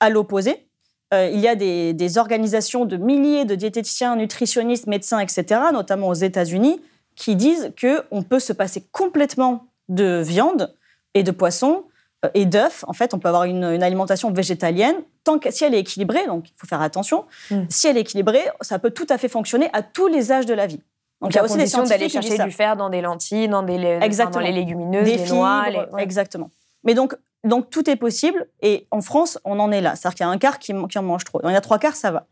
À 0.00 0.08
l'opposé, 0.10 0.66
euh, 1.12 1.28
il 1.32 1.40
y 1.40 1.48
a 1.48 1.54
des, 1.54 1.92
des 1.92 2.18
organisations 2.18 2.84
de 2.84 2.96
milliers 2.96 3.44
de 3.44 3.54
diététiciens, 3.54 4.16
nutritionnistes, 4.16 4.86
médecins, 4.86 5.18
etc., 5.18 5.60
notamment 5.72 6.08
aux 6.08 6.14
États-Unis, 6.14 6.80
qui 7.16 7.36
disent 7.36 7.72
qu'on 7.80 8.22
peut 8.22 8.38
se 8.38 8.52
passer 8.52 8.84
complètement 8.92 9.66
de 9.88 10.22
viande 10.24 10.74
et 11.14 11.22
de 11.22 11.30
poisson 11.32 11.84
euh, 12.24 12.28
et 12.34 12.46
d'œufs. 12.46 12.84
En 12.86 12.92
fait, 12.92 13.12
on 13.14 13.18
peut 13.18 13.28
avoir 13.28 13.44
une, 13.44 13.64
une 13.64 13.82
alimentation 13.82 14.30
végétalienne 14.30 14.96
tant 15.24 15.38
que 15.38 15.50
si 15.50 15.64
elle 15.64 15.74
est 15.74 15.80
équilibrée. 15.80 16.26
Donc, 16.26 16.48
il 16.48 16.52
faut 16.56 16.66
faire 16.66 16.80
attention. 16.80 17.24
Mm. 17.50 17.62
Si 17.68 17.88
elle 17.88 17.96
est 17.96 18.02
équilibrée, 18.02 18.44
ça 18.60 18.78
peut 18.78 18.90
tout 18.90 19.06
à 19.08 19.18
fait 19.18 19.28
fonctionner 19.28 19.68
à 19.72 19.82
tous 19.82 20.06
les 20.06 20.32
âges 20.32 20.46
de 20.46 20.54
la 20.54 20.66
vie. 20.66 20.80
Donc, 21.20 21.32
il 21.32 21.36
y 21.36 21.38
a 21.38 21.44
aussi 21.44 21.54
des 21.54 21.58
d'aller 21.58 21.68
scientifiques 21.68 22.20
disent 22.20 22.30
chercher 22.30 22.44
du 22.44 22.50
fer 22.50 22.76
dans 22.76 22.88
des 22.88 23.02
lentilles, 23.02 23.48
dans 23.48 23.62
des 23.62 23.98
enfin, 24.02 24.30
dans 24.30 24.40
les 24.40 24.52
légumineuses, 24.52 25.04
des 25.04 25.18
fibres, 25.18 25.34
noix. 25.34 25.68
les- 25.68 25.78
ouais. 25.78 26.02
exactement. 26.02 26.50
Mais 26.84 26.94
donc, 26.94 27.14
donc 27.44 27.70
tout 27.70 27.88
est 27.88 27.96
possible 27.96 28.48
et 28.60 28.86
en 28.90 29.00
France, 29.00 29.38
on 29.44 29.58
en 29.60 29.72
est 29.72 29.80
là. 29.80 29.96
C'est-à-dire 29.96 30.16
qu'il 30.16 30.26
y 30.26 30.28
a 30.28 30.32
un 30.32 30.38
quart 30.38 30.58
qui, 30.58 30.72
qui 30.88 30.98
en 30.98 31.02
mange 31.02 31.24
trop. 31.24 31.40
Il 31.42 31.48
y 31.48 31.52
en 31.52 31.54
a 31.54 31.60
trois 31.60 31.78
quarts, 31.78 31.96
ça 31.96 32.10
va. 32.10 32.26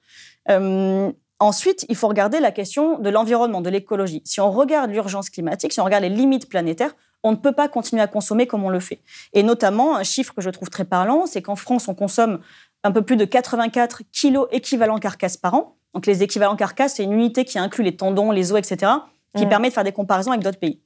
Euh, 0.51 1.11
ensuite, 1.39 1.87
il 1.89 1.97
faut 1.97 2.09
regarder 2.09 2.41
la 2.41 2.53
question 2.53 2.99
de 2.99 3.09
l'environnement, 3.09 3.61
de 3.61 3.71
l'écologie. 3.71 4.23
Si 4.25 4.41
on 4.41 4.51
regarde 4.51 4.91
l'urgence 4.91 5.31
climatique, 5.31 5.73
si 5.73 5.81
on 5.81 5.85
regarde 5.85 6.03
les 6.03 6.11
limites 6.11 6.49
planétaires, 6.49 6.95
on 7.23 7.33
ne 7.33 7.37
peut 7.37 7.53
pas 7.53 7.69
continuer 7.69 8.03
à 8.03 8.07
consommer 8.07 8.47
comme 8.47 8.65
on 8.65 8.71
le 8.71 8.81
fait. 8.81 9.01
Et 9.33 9.43
notamment, 9.43 9.97
un 9.97 10.05
chiffre 10.05 10.35
que 10.35 10.43
je 10.43 10.51
trouve 10.51 10.71
très 10.71 10.85
parlant, 10.85 11.27
c'est 11.27 11.43
qu'en 11.43 11.57
France, 11.57 11.89
on 11.89 11.95
consomme 11.95 12.41
un 12.85 12.93
peu 12.93 13.03
plus 13.03 13.17
de 13.17 13.25
84 13.25 14.03
kilos 14.13 14.47
équivalents 14.53 14.99
carcasses 14.99 15.37
par 15.37 15.55
an. 15.55 15.77
Donc 15.95 16.07
les 16.07 16.23
équivalents 16.23 16.57
carcasses, 16.57 16.95
c'est 16.97 17.05
une 17.05 17.13
unité 17.13 17.45
qui 17.45 17.59
inclut 17.59 17.83
les 17.83 17.97
tendons, 17.97 18.31
les 18.31 18.53
os, 18.53 18.59
etc., 18.59 18.93
qui 19.37 19.47
Mm. 19.47 19.49
permet 19.49 19.69
de 19.69 19.75
faire 19.75 19.85
des 19.85 19.93
comparaisons 19.93 20.31
avec 20.31 20.45
d'autres 20.45 20.59
pays. 20.59 20.81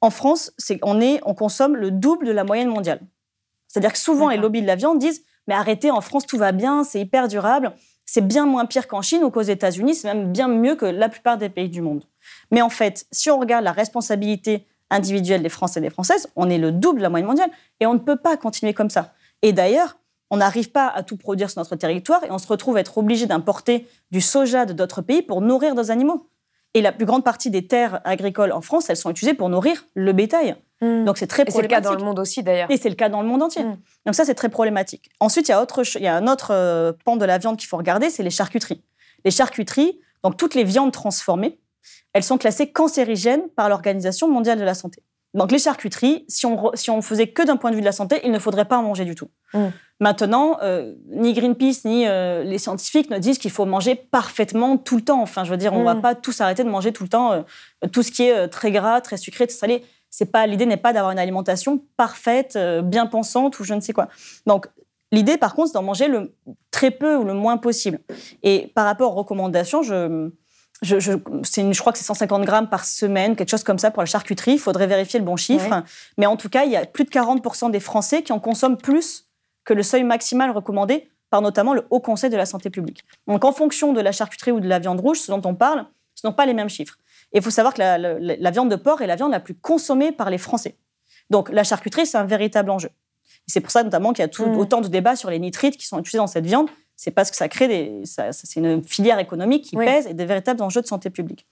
En 0.00 0.10
France, 0.10 0.52
on, 0.82 1.00
est, 1.00 1.20
on 1.24 1.34
consomme 1.34 1.76
le 1.76 1.90
double 1.90 2.26
de 2.26 2.32
la 2.32 2.44
moyenne 2.44 2.68
mondiale. 2.68 3.00
C'est-à-dire 3.74 3.92
que 3.92 3.98
souvent, 3.98 4.28
les 4.28 4.36
lobbies 4.36 4.62
de 4.62 4.68
la 4.68 4.76
viande 4.76 5.00
disent 5.00 5.24
Mais 5.48 5.54
arrêtez, 5.54 5.90
en 5.90 6.00
France, 6.00 6.26
tout 6.26 6.38
va 6.38 6.52
bien, 6.52 6.84
c'est 6.84 7.00
hyper 7.00 7.26
durable. 7.26 7.72
C'est 8.06 8.24
bien 8.24 8.46
moins 8.46 8.66
pire 8.66 8.86
qu'en 8.86 9.02
Chine 9.02 9.24
ou 9.24 9.30
qu'aux 9.30 9.42
États-Unis, 9.42 9.96
c'est 9.96 10.14
même 10.14 10.30
bien 10.30 10.46
mieux 10.46 10.76
que 10.76 10.84
la 10.86 11.08
plupart 11.08 11.38
des 11.38 11.48
pays 11.48 11.68
du 11.68 11.80
monde. 11.80 12.04
Mais 12.52 12.62
en 12.62 12.68
fait, 12.68 13.04
si 13.10 13.30
on 13.32 13.40
regarde 13.40 13.64
la 13.64 13.72
responsabilité 13.72 14.64
individuelle 14.90 15.42
des 15.42 15.48
Français 15.48 15.80
et 15.80 15.82
des 15.82 15.90
Françaises, 15.90 16.28
on 16.36 16.48
est 16.50 16.58
le 16.58 16.70
double 16.70 16.98
de 16.98 17.02
la 17.02 17.10
moyenne 17.10 17.26
mondiale 17.26 17.50
et 17.80 17.86
on 17.86 17.94
ne 17.94 17.98
peut 17.98 18.14
pas 18.14 18.36
continuer 18.36 18.74
comme 18.74 18.90
ça. 18.90 19.12
Et 19.42 19.52
d'ailleurs, 19.52 19.96
on 20.30 20.36
n'arrive 20.36 20.70
pas 20.70 20.86
à 20.86 21.02
tout 21.02 21.16
produire 21.16 21.50
sur 21.50 21.58
notre 21.58 21.74
territoire 21.74 22.22
et 22.22 22.30
on 22.30 22.38
se 22.38 22.46
retrouve 22.46 22.76
à 22.76 22.80
être 22.80 22.96
obligé 22.96 23.26
d'importer 23.26 23.88
du 24.12 24.20
soja 24.20 24.66
de 24.66 24.72
d'autres 24.72 25.02
pays 25.02 25.22
pour 25.22 25.40
nourrir 25.40 25.74
nos 25.74 25.90
animaux. 25.90 26.28
Et 26.74 26.80
la 26.80 26.92
plus 26.92 27.06
grande 27.06 27.24
partie 27.24 27.50
des 27.50 27.66
terres 27.66 28.00
agricoles 28.04 28.52
en 28.52 28.60
France, 28.60 28.88
elles 28.88 28.96
sont 28.96 29.10
utilisées 29.10 29.34
pour 29.34 29.48
nourrir 29.48 29.84
le 29.94 30.12
bétail. 30.12 30.54
Mm. 30.84 31.04
Donc 31.04 31.18
c'est 31.18 31.26
très 31.26 31.42
Et 31.42 31.50
c'est 31.50 31.62
le 31.62 31.68
cas 31.68 31.80
problématique. 31.80 31.84
dans 31.84 31.98
le 31.98 32.04
monde 32.04 32.18
aussi 32.18 32.42
d'ailleurs. 32.42 32.70
Et 32.70 32.76
c'est 32.76 32.88
le 32.88 32.94
cas 32.94 33.08
dans 33.08 33.22
le 33.22 33.28
monde 33.28 33.42
entier. 33.42 33.64
Mm. 33.64 33.78
Donc 34.06 34.14
ça, 34.14 34.24
c'est 34.24 34.34
très 34.34 34.48
problématique. 34.48 35.10
Ensuite, 35.20 35.48
il 35.48 35.52
y 35.52 35.54
a, 35.54 35.62
autre, 35.62 35.82
il 35.96 36.02
y 36.02 36.06
a 36.06 36.16
un 36.16 36.26
autre 36.26 36.48
euh, 36.52 36.92
pan 37.04 37.16
de 37.16 37.24
la 37.24 37.38
viande 37.38 37.56
qu'il 37.56 37.68
faut 37.68 37.76
regarder, 37.76 38.10
c'est 38.10 38.22
les 38.22 38.30
charcuteries. 38.30 38.82
Les 39.24 39.30
charcuteries, 39.30 39.98
donc 40.22 40.36
toutes 40.36 40.54
les 40.54 40.64
viandes 40.64 40.92
transformées, 40.92 41.58
elles 42.12 42.22
sont 42.22 42.38
classées 42.38 42.70
cancérigènes 42.70 43.48
par 43.56 43.68
l'Organisation 43.68 44.30
mondiale 44.30 44.58
de 44.58 44.64
la 44.64 44.74
santé. 44.74 45.02
Donc 45.34 45.50
les 45.50 45.58
charcuteries, 45.58 46.24
si 46.28 46.46
on, 46.46 46.70
si 46.74 46.90
on 46.90 47.02
faisait 47.02 47.26
que 47.26 47.42
d'un 47.42 47.56
point 47.56 47.70
de 47.70 47.74
vue 47.74 47.80
de 47.80 47.86
la 47.86 47.92
santé, 47.92 48.20
il 48.24 48.30
ne 48.30 48.38
faudrait 48.38 48.66
pas 48.66 48.78
en 48.78 48.82
manger 48.84 49.04
du 49.04 49.16
tout. 49.16 49.28
Mm. 49.52 49.66
Maintenant, 50.00 50.58
euh, 50.62 50.94
ni 51.10 51.32
Greenpeace 51.32 51.84
ni 51.84 52.06
euh, 52.06 52.44
les 52.44 52.58
scientifiques 52.58 53.10
ne 53.10 53.18
disent 53.18 53.38
qu'il 53.38 53.50
faut 53.50 53.64
manger 53.64 53.96
parfaitement 53.96 54.76
tout 54.76 54.96
le 54.96 55.02
temps. 55.02 55.20
Enfin, 55.20 55.44
je 55.44 55.50
veux 55.50 55.56
dire, 55.56 55.72
on 55.72 55.80
ne 55.80 55.84
va 55.84 55.96
pas 55.96 56.14
tous 56.14 56.40
arrêter 56.40 56.62
de 56.62 56.68
manger 56.68 56.92
tout 56.92 57.02
le 57.02 57.08
temps 57.08 57.32
euh, 57.32 57.42
tout 57.92 58.02
ce 58.02 58.12
qui 58.12 58.24
est 58.24 58.48
très 58.48 58.70
gras, 58.70 59.00
très 59.00 59.16
sucré, 59.16 59.46
très 59.46 59.56
salé. 59.56 59.84
C'est 60.16 60.30
pas 60.30 60.46
l'idée 60.46 60.64
n'est 60.66 60.76
pas 60.76 60.92
d'avoir 60.92 61.10
une 61.10 61.18
alimentation 61.18 61.82
parfaite, 61.96 62.54
euh, 62.54 62.82
bien 62.82 63.06
pensante 63.06 63.58
ou 63.58 63.64
je 63.64 63.74
ne 63.74 63.80
sais 63.80 63.92
quoi. 63.92 64.08
Donc 64.46 64.68
l'idée, 65.10 65.36
par 65.38 65.54
contre, 65.56 65.68
c'est 65.68 65.74
d'en 65.74 65.82
manger 65.82 66.06
le 66.06 66.32
très 66.70 66.92
peu 66.92 67.16
ou 67.16 67.24
le 67.24 67.34
moins 67.34 67.56
possible. 67.56 67.98
Et 68.44 68.70
par 68.76 68.84
rapport 68.84 69.10
aux 69.12 69.14
recommandations, 69.16 69.82
je 69.82 70.30
je, 70.82 70.98
je, 71.00 71.12
c'est 71.44 71.62
une- 71.62 71.72
je 71.72 71.80
crois 71.80 71.92
que 71.92 71.98
c'est 71.98 72.04
150 72.04 72.44
grammes 72.44 72.68
par 72.68 72.84
semaine, 72.84 73.34
quelque 73.36 73.48
chose 73.48 73.62
comme 73.64 73.78
ça 73.78 73.90
pour 73.90 74.02
la 74.02 74.06
charcuterie. 74.06 74.52
Il 74.54 74.58
faudrait 74.58 74.86
vérifier 74.88 75.18
le 75.18 75.24
bon 75.24 75.36
chiffre. 75.36 75.70
Ouais. 75.70 75.82
Mais 76.18 76.26
en 76.26 76.36
tout 76.36 76.48
cas, 76.48 76.64
il 76.64 76.72
y 76.72 76.76
a 76.76 76.84
plus 76.84 77.04
de 77.04 77.10
40% 77.10 77.70
des 77.70 77.80
Français 77.80 78.22
qui 78.22 78.32
en 78.32 78.40
consomment 78.40 78.76
plus 78.76 79.26
que 79.64 79.72
le 79.72 79.82
seuil 79.82 80.02
maximal 80.04 80.50
recommandé 80.50 81.08
par 81.30 81.42
notamment 81.42 81.74
le 81.74 81.86
Haut 81.90 82.00
Conseil 82.00 82.28
de 82.30 82.36
la 82.36 82.44
santé 82.46 82.70
publique. 82.70 83.02
Donc 83.26 83.44
en 83.44 83.52
fonction 83.52 83.92
de 83.92 84.00
la 84.00 84.12
charcuterie 84.12 84.52
ou 84.52 84.60
de 84.60 84.68
la 84.68 84.78
viande 84.78 85.00
rouge, 85.00 85.18
ce 85.20 85.30
dont 85.32 85.42
on 85.44 85.54
parle, 85.54 85.86
ce 86.14 86.26
ne 86.26 86.30
sont 86.30 86.36
pas 86.36 86.44
les 86.46 86.54
mêmes 86.54 86.68
chiffres. 86.68 86.96
Et 87.34 87.38
il 87.38 87.42
faut 87.42 87.50
savoir 87.50 87.74
que 87.74 87.80
la, 87.80 87.98
la- 87.98 88.18
la 88.18 88.50
viande 88.50 88.70
de 88.70 88.76
porc 88.76 89.02
est 89.02 89.06
la 89.06 89.16
viande 89.16 89.32
la 89.32 89.40
plus 89.40 89.54
consommée 89.54 90.12
par 90.12 90.30
les 90.30 90.38
Français. 90.38 90.76
Donc 91.30 91.50
la 91.50 91.64
charcuterie, 91.64 92.06
c'est 92.06 92.16
un 92.18 92.24
véritable 92.24 92.70
enjeu. 92.70 92.88
C'est 93.46 93.60
pour 93.60 93.70
ça 93.70 93.82
notamment 93.82 94.12
qu'il 94.12 94.22
y 94.22 94.24
a 94.24 94.28
tout- 94.28 94.46
Mm. 94.46 94.56
autant 94.58 94.80
de 94.80 94.88
débats 94.88 95.16
sur 95.16 95.28
les 95.30 95.38
nitrites 95.38 95.76
qui 95.76 95.86
sont 95.86 95.98
utilisés 95.98 96.18
dans 96.18 96.26
cette 96.26 96.46
viande. 96.46 96.68
C'est 96.96 97.10
parce 97.10 97.30
que 97.30 97.36
ça 97.36 97.48
crée 97.48 97.66
des, 97.68 98.06
ça- 98.06 98.32
ça- 98.32 98.42
c'est 98.44 98.60
une 98.60 98.82
filière 98.84 99.18
économique 99.18 99.64
qui 99.64 99.76
Oui. 99.76 99.84
pèse 99.84 100.06
et 100.06 100.14
des 100.14 100.24
véritables 100.24 100.62
enjeux 100.62 100.80
de 100.80 100.86
santé 100.86 101.10
publique. 101.10 101.46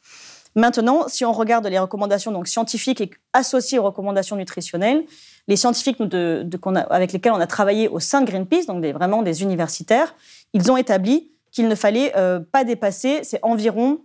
Maintenant, 0.55 1.09
si 1.09 1.25
on 1.25 1.33
regarde 1.33 1.66
les 1.66 1.79
recommandations 1.79 2.31
donc 2.31 2.47
scientifiques 2.47 3.01
et 3.01 3.11
associées 3.33 3.79
aux 3.79 3.83
recommandations 3.85 4.37
nutritionnelles, 4.37 5.05
les 5.49 5.57
scientifiques 5.57 5.99
nous, 5.99 6.07
de- 6.07 6.42
de- 6.45 6.57
qu'on 6.59 6.77
a- 6.77 6.81
avec 6.83 7.12
lesquels 7.12 7.33
on 7.33 7.40
a 7.40 7.47
travaillé 7.47 7.88
au 7.88 7.99
sein 8.01 8.21
de 8.21 8.27
Greenpeace, 8.27 8.66
donc 8.66 8.83
des, 8.83 8.92
vraiment 8.92 9.23
des 9.23 9.42
universitaires, 9.42 10.14
ils 10.53 10.71
ont 10.71 10.77
établi 10.77 11.33
qu'il 11.51 11.68
ne 11.68 11.75
fallait 11.75 12.12
euh, 12.16 12.38
pas 12.40 12.64
dépasser, 12.64 13.21
c'est 13.25 13.40
environ 13.42 14.01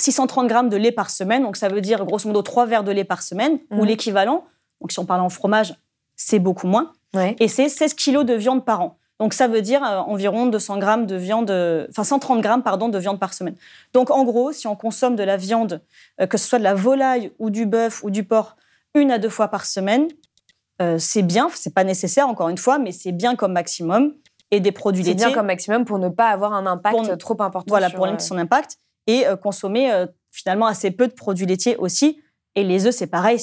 630 0.00 0.46
grammes 0.48 0.68
de 0.68 0.76
lait 0.76 0.92
par 0.92 1.10
semaine, 1.10 1.42
donc 1.42 1.56
ça 1.56 1.68
veut 1.68 1.80
dire 1.80 2.04
grosso 2.04 2.28
modo 2.28 2.42
3 2.42 2.66
verres 2.66 2.84
de 2.84 2.92
lait 2.92 3.04
par 3.04 3.22
semaine, 3.22 3.58
ou 3.70 3.76
Mhm. 3.82 3.84
l'équivalent, 3.86 4.44
donc 4.80 4.92
si 4.92 4.98
on 4.98 5.04
parle 5.06 5.20
en 5.20 5.28
fromage, 5.28 5.74
c'est 6.16 6.38
beaucoup 6.38 6.66
moins, 6.66 6.92
Ouais. 7.14 7.36
et 7.40 7.48
c'est 7.48 7.68
16 7.68 7.94
kilos 7.94 8.24
de 8.24 8.34
viande 8.34 8.64
par 8.64 8.80
an. 8.80 8.98
Donc 9.18 9.32
ça 9.32 9.48
veut 9.48 9.62
dire 9.62 9.82
euh, 9.82 9.98
environ 10.00 10.44
200 10.46 10.78
grammes 10.78 11.06
de 11.06 11.16
viande, 11.16 11.50
euh, 11.50 11.86
enfin 11.90 12.04
130 12.04 12.42
grammes 12.42 12.62
pardon 12.62 12.88
de 12.90 12.98
viande 12.98 13.18
par 13.18 13.32
semaine. 13.32 13.54
Donc 13.94 14.10
en 14.10 14.24
gros, 14.24 14.52
si 14.52 14.66
on 14.66 14.76
consomme 14.76 15.16
de 15.16 15.22
la 15.22 15.38
viande, 15.38 15.80
euh, 16.20 16.26
que 16.26 16.36
ce 16.36 16.46
soit 16.46 16.58
de 16.58 16.64
la 16.64 16.74
volaille 16.74 17.32
ou 17.38 17.48
du 17.48 17.64
bœuf 17.64 18.02
ou 18.04 18.10
du 18.10 18.24
porc, 18.24 18.56
une 18.94 19.10
à 19.10 19.18
deux 19.18 19.30
fois 19.30 19.48
par 19.48 19.64
semaine, 19.64 20.08
euh, 20.82 20.98
c'est 20.98 21.22
bien. 21.22 21.48
C'est 21.54 21.72
pas 21.74 21.84
nécessaire 21.84 22.28
encore 22.28 22.50
une 22.50 22.58
fois, 22.58 22.78
mais 22.78 22.92
c'est 22.92 23.12
bien 23.12 23.36
comme 23.36 23.52
maximum. 23.52 24.12
Et 24.50 24.60
des 24.60 24.70
produits 24.70 25.02
C'est 25.02 25.10
laitiers 25.10 25.26
bien 25.26 25.34
comme 25.34 25.46
maximum 25.46 25.84
pour 25.86 25.98
ne 25.98 26.08
pas 26.10 26.28
avoir 26.28 26.52
un 26.52 26.66
impact 26.66 26.96
Pour 26.96 27.18
trop 27.18 27.42
important. 27.42 27.64
voilà, 27.68 27.88
sur, 27.88 27.96
pour 27.96 28.04
euh, 28.04 28.08
limiter 28.08 28.24
son 28.24 28.36
impact 28.38 28.76
et 29.06 29.26
euh, 29.26 29.36
consommer 29.36 29.92
euh, 29.92 30.06
finalement 30.30 30.66
assez 30.66 30.90
peu 30.90 31.08
de 31.08 31.12
produits 31.12 31.46
laitiers 31.46 31.76
aussi. 31.76 32.20
Et 32.54 32.64
les 32.64 32.86
œufs, 32.86 32.94
c'est 32.94 33.06
pareil, 33.06 33.38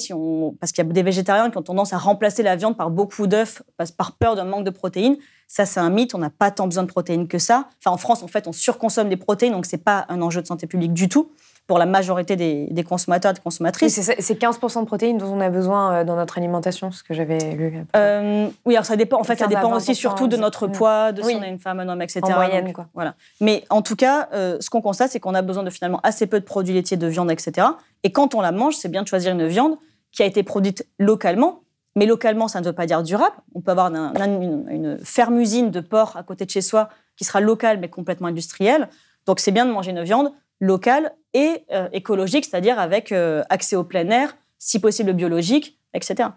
parce 0.58 0.72
qu'il 0.72 0.84
y 0.84 0.88
a 0.88 0.92
des 0.92 1.02
végétariens 1.04 1.48
qui 1.48 1.56
ont 1.56 1.62
tendance 1.62 1.92
à 1.92 1.98
remplacer 1.98 2.42
la 2.42 2.56
viande 2.56 2.76
par 2.76 2.90
beaucoup 2.90 3.28
d'œufs, 3.28 3.62
par 3.96 4.16
peur 4.16 4.34
d'un 4.34 4.44
manque 4.44 4.64
de 4.64 4.70
protéines. 4.70 5.16
Ça, 5.46 5.66
c'est 5.66 5.78
un 5.78 5.88
mythe, 5.88 6.16
on 6.16 6.18
n'a 6.18 6.30
pas 6.30 6.50
tant 6.50 6.66
besoin 6.66 6.82
de 6.82 6.88
protéines 6.88 7.28
que 7.28 7.38
ça. 7.38 7.68
Enfin, 7.78 7.94
en 7.94 7.96
France, 7.96 8.24
en 8.24 8.26
fait, 8.26 8.48
on 8.48 8.52
surconsomme 8.52 9.08
des 9.08 9.16
protéines, 9.16 9.52
donc 9.52 9.66
c'est 9.66 9.78
pas 9.78 10.04
un 10.08 10.20
enjeu 10.20 10.42
de 10.42 10.48
santé 10.48 10.66
publique 10.66 10.92
du 10.92 11.08
tout 11.08 11.30
pour 11.66 11.78
la 11.78 11.86
majorité 11.86 12.36
des, 12.36 12.66
des 12.70 12.84
consommateurs 12.84 13.30
et 13.30 13.34
des 13.34 13.40
consommatrices. 13.40 13.94
c'est 13.94 14.02
ça- 14.02 14.12
c'est 14.18 14.38
15% 14.38 14.80
de 14.82 14.86
protéines 14.86 15.16
dont 15.16 15.32
on 15.32 15.40
a 15.40 15.48
besoin 15.48 15.92
euh, 15.94 16.04
dans 16.04 16.14
notre 16.16 16.36
alimentation, 16.36 16.92
ce 16.92 17.02
que 17.02 17.14
j'avais 17.14 17.38
lu. 17.38 17.84
Euh, 17.96 18.48
oui, 18.66 18.74
alors 18.74 18.84
ça 18.84 18.96
dépend. 18.96 19.18
En 19.18 19.24
fait, 19.24 19.36
ça 19.36 19.46
15 19.46 19.54
à 19.56 19.60
dépend 19.60 19.74
aussi 19.74 19.92
20%, 19.92 19.94
surtout 19.94 20.26
de 20.28 20.36
notre 20.36 20.66
poids, 20.66 21.12
de 21.12 21.22
si 21.22 21.34
on 21.34 21.42
est 21.42 21.48
une 21.48 21.58
femme, 21.58 21.80
un 21.80 21.88
homme, 21.88 22.02
etc. 22.02 22.20
En 22.24 22.30
moyenne, 22.34 22.66
Donc, 22.66 22.74
quoi. 22.74 22.86
Voilà. 22.92 23.14
Mais 23.40 23.64
en 23.70 23.80
tout 23.80 23.96
cas, 23.96 24.28
euh, 24.34 24.58
ce 24.60 24.68
qu'on 24.68 24.82
constate, 24.82 25.10
c'est 25.10 25.20
qu'on 25.20 25.34
a 25.34 25.40
besoin 25.42 25.62
de 25.62 25.70
finalement 25.70 26.00
assez 26.02 26.26
peu 26.26 26.38
de 26.38 26.44
produits 26.44 26.74
laitiers, 26.74 26.98
de 26.98 27.06
viande, 27.06 27.30
etc. 27.30 27.66
Et 28.02 28.12
quand 28.12 28.34
on 28.34 28.42
la 28.42 28.52
mange, 28.52 28.74
c'est 28.76 28.90
bien 28.90 29.02
de 29.02 29.08
choisir 29.08 29.32
une 29.32 29.46
viande 29.46 29.76
qui 30.12 30.22
a 30.22 30.26
été 30.26 30.42
produite 30.42 30.86
localement. 30.98 31.60
Mais 31.96 32.04
localement, 32.06 32.48
ça 32.48 32.60
ne 32.60 32.66
veut 32.66 32.72
pas 32.72 32.86
dire 32.86 33.02
durable. 33.02 33.36
On 33.54 33.60
peut 33.62 33.70
avoir 33.70 33.86
un- 33.86 34.12
un- 34.14 34.40
une, 34.42 34.66
une 34.68 34.98
ferme-usine 35.02 35.70
de 35.70 35.80
porc 35.80 36.16
à 36.16 36.22
côté 36.24 36.44
de 36.44 36.50
chez 36.50 36.60
soi 36.60 36.88
qui 37.16 37.24
sera 37.24 37.40
locale 37.40 37.78
mais 37.80 37.88
complètement 37.88 38.26
industrielle. 38.28 38.88
Donc 39.26 39.40
c'est 39.40 39.52
bien 39.52 39.64
de 39.64 39.70
manger 39.70 39.92
une 39.92 40.02
viande 40.02 40.32
locale 40.60 41.12
et 41.32 41.64
euh, 41.72 41.88
écologique, 41.92 42.44
c'est-à-dire 42.44 42.78
avec 42.78 43.12
euh, 43.12 43.42
accès 43.50 43.76
au 43.76 43.84
plein 43.84 44.08
air, 44.10 44.36
si 44.58 44.78
possible 44.78 45.12
biologique, 45.12 45.78
etc. 45.94 46.30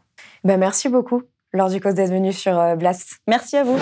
Ben, 0.44 0.60
merci 0.60 0.90
beaucoup, 0.90 1.24
Laure 1.54 1.70
Ducos, 1.70 1.94
d'être 1.94 2.12
venue 2.12 2.34
sur 2.34 2.58
euh, 2.60 2.76
Blast. 2.76 3.20
Merci 3.28 3.58
à 3.58 3.64
vous. 3.64 3.78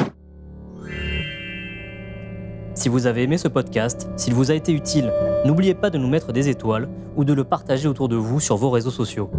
Si 2.74 2.90
vous 2.90 3.08
avez 3.08 3.24
aimé 3.24 3.38
ce 3.38 3.48
podcast, 3.48 4.10
s'il 4.18 4.34
vous 4.34 4.52
a 4.52 4.54
été 4.54 4.74
utile, 4.74 5.12
n'oubliez 5.46 5.74
pas 5.74 5.90
de 5.90 5.98
nous 5.98 6.10
mettre 6.10 6.34
des 6.34 6.50
étoiles 6.50 6.90
ou 7.16 7.24
de 7.24 7.34
le 7.34 7.46
partager 7.46 7.88
autour 7.88 8.10
de 8.10 8.18
vous 8.18 8.42
sur 8.42 8.58
vos 8.58 8.70
réseaux 8.70 8.92
sociaux. 8.92 9.32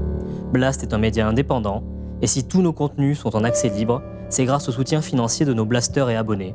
Blast 0.53 0.83
est 0.83 0.95
un 0.95 0.99
média 0.99 1.29
indépendant, 1.29 1.85
et 2.23 2.27
si 2.27 2.49
tous 2.49 2.63
nos 2.63 2.73
contenus 2.73 3.19
sont 3.19 3.37
en 3.37 3.45
accès 3.45 3.69
libre, 3.69 4.03
c'est 4.31 4.47
grâce 4.47 4.69
au 4.71 4.73
soutien 4.73 5.03
financier 5.03 5.45
de 5.45 5.53
nos 5.53 5.67
blasters 5.67 6.09
et 6.09 6.17
abonnés. 6.17 6.55